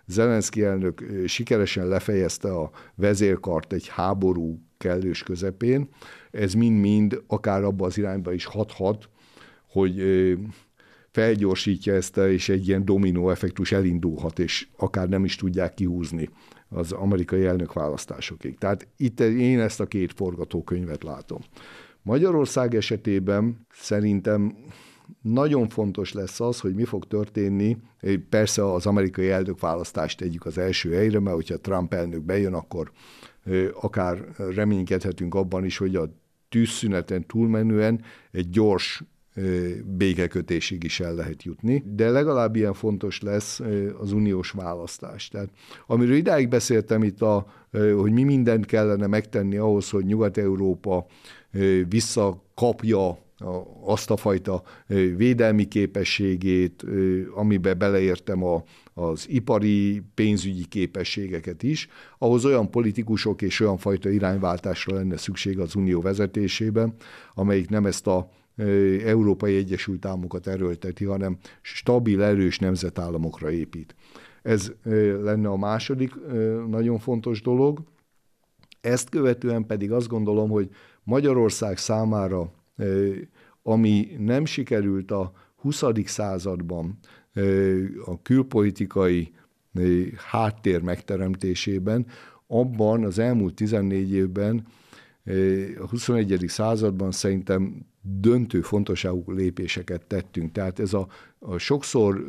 [0.06, 5.88] Zelenszky elnök sikeresen lefejezte a vezérkart egy háború kellős közepén,
[6.30, 9.08] ez mind-mind akár abba az irányba is hathat,
[9.68, 10.02] hogy
[11.18, 16.28] felgyorsítja ezt, és egy ilyen dominó effektus elindulhat, és akár nem is tudják kihúzni
[16.68, 18.58] az amerikai elnök választásokig.
[18.58, 21.40] Tehát itt én ezt a két forgatókönyvet látom.
[22.02, 24.56] Magyarország esetében szerintem
[25.22, 27.76] nagyon fontos lesz az, hogy mi fog történni.
[28.28, 32.92] Persze az amerikai elnök választást tegyük az első helyre, mert hogyha Trump elnök bejön, akkor
[33.80, 36.12] akár reménykedhetünk abban is, hogy a
[36.48, 39.02] tűzszüneten túlmenően egy gyors
[39.84, 43.60] békekötésig is el lehet jutni, de legalább ilyen fontos lesz
[44.00, 45.28] az uniós választás.
[45.28, 45.48] Tehát
[45.86, 47.46] amiről idáig beszéltem itt, a,
[47.96, 51.06] hogy mi mindent kellene megtenni ahhoz, hogy Nyugat-Európa
[51.88, 53.18] visszakapja
[53.84, 54.62] azt a fajta
[55.16, 56.84] védelmi képességét,
[57.34, 58.62] amiben beleértem a,
[58.94, 65.74] az ipari, pénzügyi képességeket is, ahhoz olyan politikusok és olyan fajta irányváltásra lenne szükség az
[65.74, 66.94] unió vezetésében,
[67.34, 68.30] amelyik nem ezt a
[69.04, 73.94] Európai Egyesült Államokat erőlteti, hanem stabil, erős nemzetállamokra épít.
[74.42, 74.72] Ez
[75.22, 76.14] lenne a második
[76.68, 77.82] nagyon fontos dolog.
[78.80, 80.68] Ezt követően pedig azt gondolom, hogy
[81.02, 82.52] Magyarország számára,
[83.62, 85.82] ami nem sikerült a 20.
[86.04, 86.98] században
[88.04, 89.32] a külpolitikai
[90.30, 92.06] háttér megteremtésében,
[92.46, 94.66] abban az elmúlt 14 évben,
[95.80, 96.44] a 21.
[96.46, 97.86] században szerintem
[98.20, 100.52] döntő fontosságú lépéseket tettünk.
[100.52, 102.24] Tehát ez a, a sokszor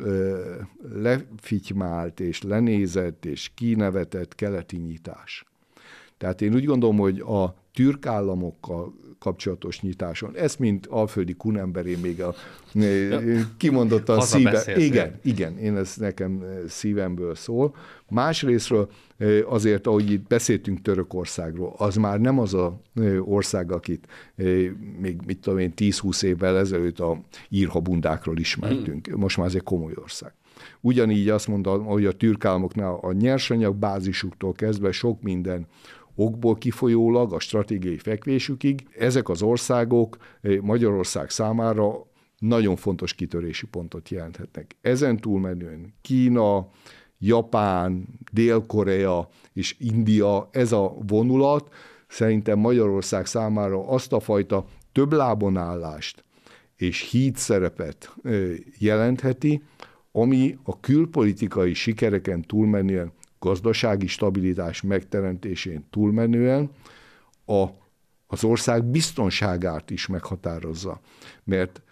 [0.94, 5.44] lefitymált és lenézett és kinevetett keleti nyitás.
[6.18, 10.36] Tehát én úgy gondolom, hogy a türk államokkal kapcsolatos nyitáson.
[10.36, 12.34] Ezt, mint alföldi kunemberé még a
[13.56, 14.62] kimondottan szíve.
[14.76, 17.74] Igen, igen, én ez nekem szívemből szól.
[18.08, 18.90] Másrésztről
[19.46, 22.80] azért, ahogy itt beszéltünk Törökországról, az már nem az a
[23.20, 24.06] ország, akit
[25.00, 29.06] még, mit tudom én, 10-20 évvel ezelőtt a írhabundákról ismertünk.
[29.06, 29.20] Hmm.
[29.20, 30.32] Most már ez egy komoly ország.
[30.80, 35.66] Ugyanígy azt mondom, hogy a türkálmoknál a nyersanyag bázisuktól kezdve sok minden
[36.14, 40.16] okból kifolyólag a stratégiai fekvésükig ezek az országok
[40.60, 42.08] Magyarország számára
[42.38, 44.76] nagyon fontos kitörési pontot jelenthetnek.
[44.80, 46.68] Ezen túlmenően Kína,
[47.22, 51.74] Japán, Dél-Korea és India, ez a vonulat
[52.08, 56.24] szerintem Magyarország számára azt a fajta több lábon állást
[56.76, 58.14] és híd szerepet
[58.78, 59.62] jelentheti,
[60.12, 66.70] ami a külpolitikai sikereken túlmenően gazdasági stabilitás megteremtésén túlmenően
[67.46, 67.66] a,
[68.26, 71.00] az ország biztonságát is meghatározza.
[71.44, 71.82] Mert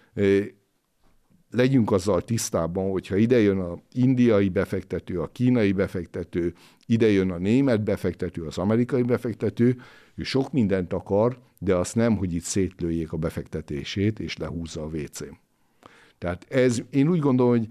[1.51, 6.55] legyünk azzal tisztában, hogyha ide jön a indiai befektető, a kínai befektető,
[6.87, 9.77] ide jön a német befektető, az amerikai befektető,
[10.15, 14.87] ő sok mindent akar, de azt nem, hogy itt szétlőjék a befektetését, és lehúzza a
[14.87, 15.21] wc
[16.19, 17.67] Tehát ez, én úgy gondolom, hogy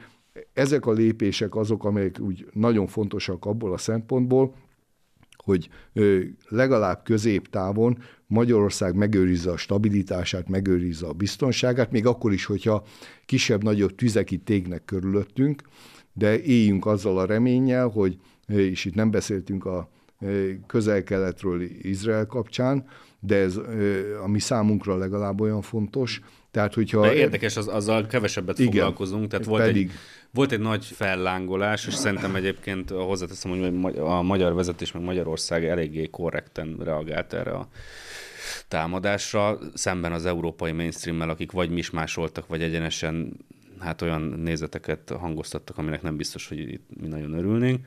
[0.54, 4.54] ezek a lépések azok, amelyek úgy nagyon fontosak abból a szempontból,
[5.48, 5.70] hogy
[6.48, 12.84] legalább középtávon Magyarország megőrizze a stabilitását, megőrizze a biztonságát, még akkor is, hogyha
[13.26, 15.62] kisebb-nagyobb tüzek itt égnek körülöttünk,
[16.14, 18.18] de éljünk azzal a reménnyel, hogy,
[18.48, 19.90] és itt nem beszéltünk a
[20.68, 22.86] közel-keletről Izrael kapcsán,
[23.20, 23.60] de ez
[24.24, 26.22] ami számunkra legalább olyan fontos.
[26.58, 27.02] Tehát, hogyha...
[27.02, 29.96] De érdekes, az, azzal kevesebbet igen, foglalkozunk, tehát volt pedig, egy
[30.32, 36.08] volt egy nagy fellángolás, és szerintem egyébként hozzáteszem, hogy a magyar vezetés, meg Magyarország eléggé
[36.12, 37.68] korrekten reagált erre a
[38.68, 43.38] támadásra, szemben az európai mainstream akik vagy mismásoltak, vagy egyenesen
[43.80, 47.86] hát olyan nézeteket hangoztattak, aminek nem biztos, hogy itt mi nagyon örülnénk.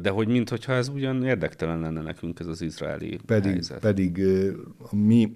[0.00, 3.80] De hogy mintha ez ugyan érdektelen lenne nekünk ez az izraeli pedig, helyzet.
[3.80, 4.20] Pedig
[4.78, 5.34] a mi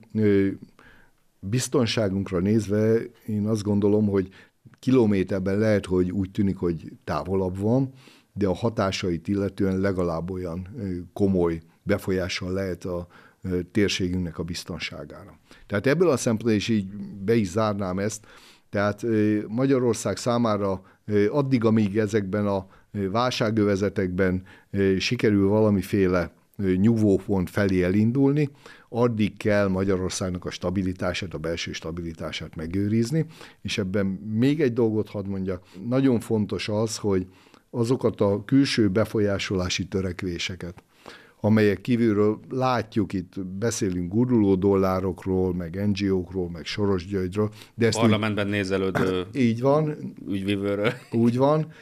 [1.49, 4.29] biztonságunkra nézve én azt gondolom, hogy
[4.79, 7.93] kilométerben lehet, hogy úgy tűnik, hogy távolabb van,
[8.33, 10.69] de a hatásait illetően legalább olyan
[11.13, 13.07] komoly befolyással lehet a
[13.73, 15.39] térségünknek a biztonságára.
[15.67, 16.87] Tehát ebből a szempontból is így
[17.25, 18.27] be is zárnám ezt,
[18.71, 19.05] tehát
[19.49, 20.83] Magyarország számára
[21.31, 22.67] addig, amíg ezekben a
[23.11, 24.43] válságövezetekben
[24.99, 28.51] sikerül valamiféle nyugvópont felé elindulni,
[28.97, 33.27] addig kell Magyarországnak a stabilitását, a belső stabilitását megőrizni,
[33.63, 35.63] és ebben még egy dolgot hadd mondjak.
[35.89, 37.27] Nagyon fontos az, hogy
[37.71, 40.83] azokat a külső befolyásolási törekvéseket,
[41.47, 47.51] amelyek kívülről látjuk, itt beszélünk guruló dollárokról, meg NGO-król, meg Soros Györgyről.
[47.75, 50.93] De ezt Parlamentben úgy, nézelődő így van, ügyvívőről.
[51.13, 51.73] Úgy van,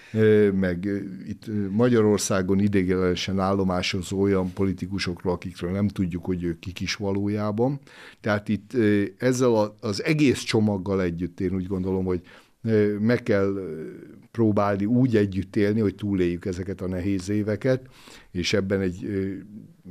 [0.53, 0.89] meg
[1.29, 7.81] itt Magyarországon idéglenesen állomásozó olyan politikusokról, akikről nem tudjuk, hogy ők kik is valójában.
[8.21, 8.73] Tehát itt
[9.19, 12.21] ezzel az egész csomaggal együtt én úgy gondolom, hogy
[13.01, 13.55] meg kell
[14.35, 17.87] próbálni úgy együtt élni, hogy túléljük ezeket a nehéz éveket,
[18.31, 19.09] és ebben egy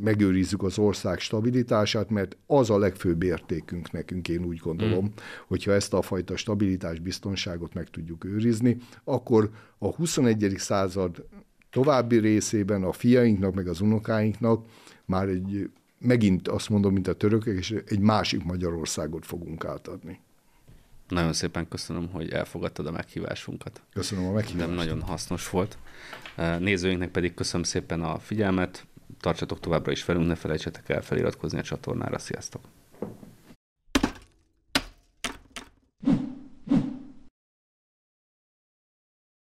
[0.02, 5.14] megőrizzük az ország stabilitását, mert az a legfőbb értékünk nekünk, én úgy gondolom, mm.
[5.48, 10.54] hogyha ezt a fajta stabilitás, biztonságot meg tudjuk őrizni, akkor a 21.
[10.58, 11.26] század
[11.72, 14.66] további részében a fiainknak, meg az unokáinknak
[15.06, 15.70] már egy,
[16.00, 20.20] megint azt mondom, mint a törökök, és egy másik Magyarországot fogunk átadni.
[21.14, 23.82] Nagyon szépen köszönöm, hogy elfogadtad a meghívásunkat.
[23.94, 24.70] Köszönöm a meghívást.
[24.70, 25.78] De nagyon hasznos volt.
[26.60, 28.86] Nézőinknek pedig köszönöm szépen a figyelmet,
[29.20, 32.20] tartsatok továbbra is velünk, ne felejtsetek el feliratkozni a csatornára.
[32.20, 32.62] Sziasztok!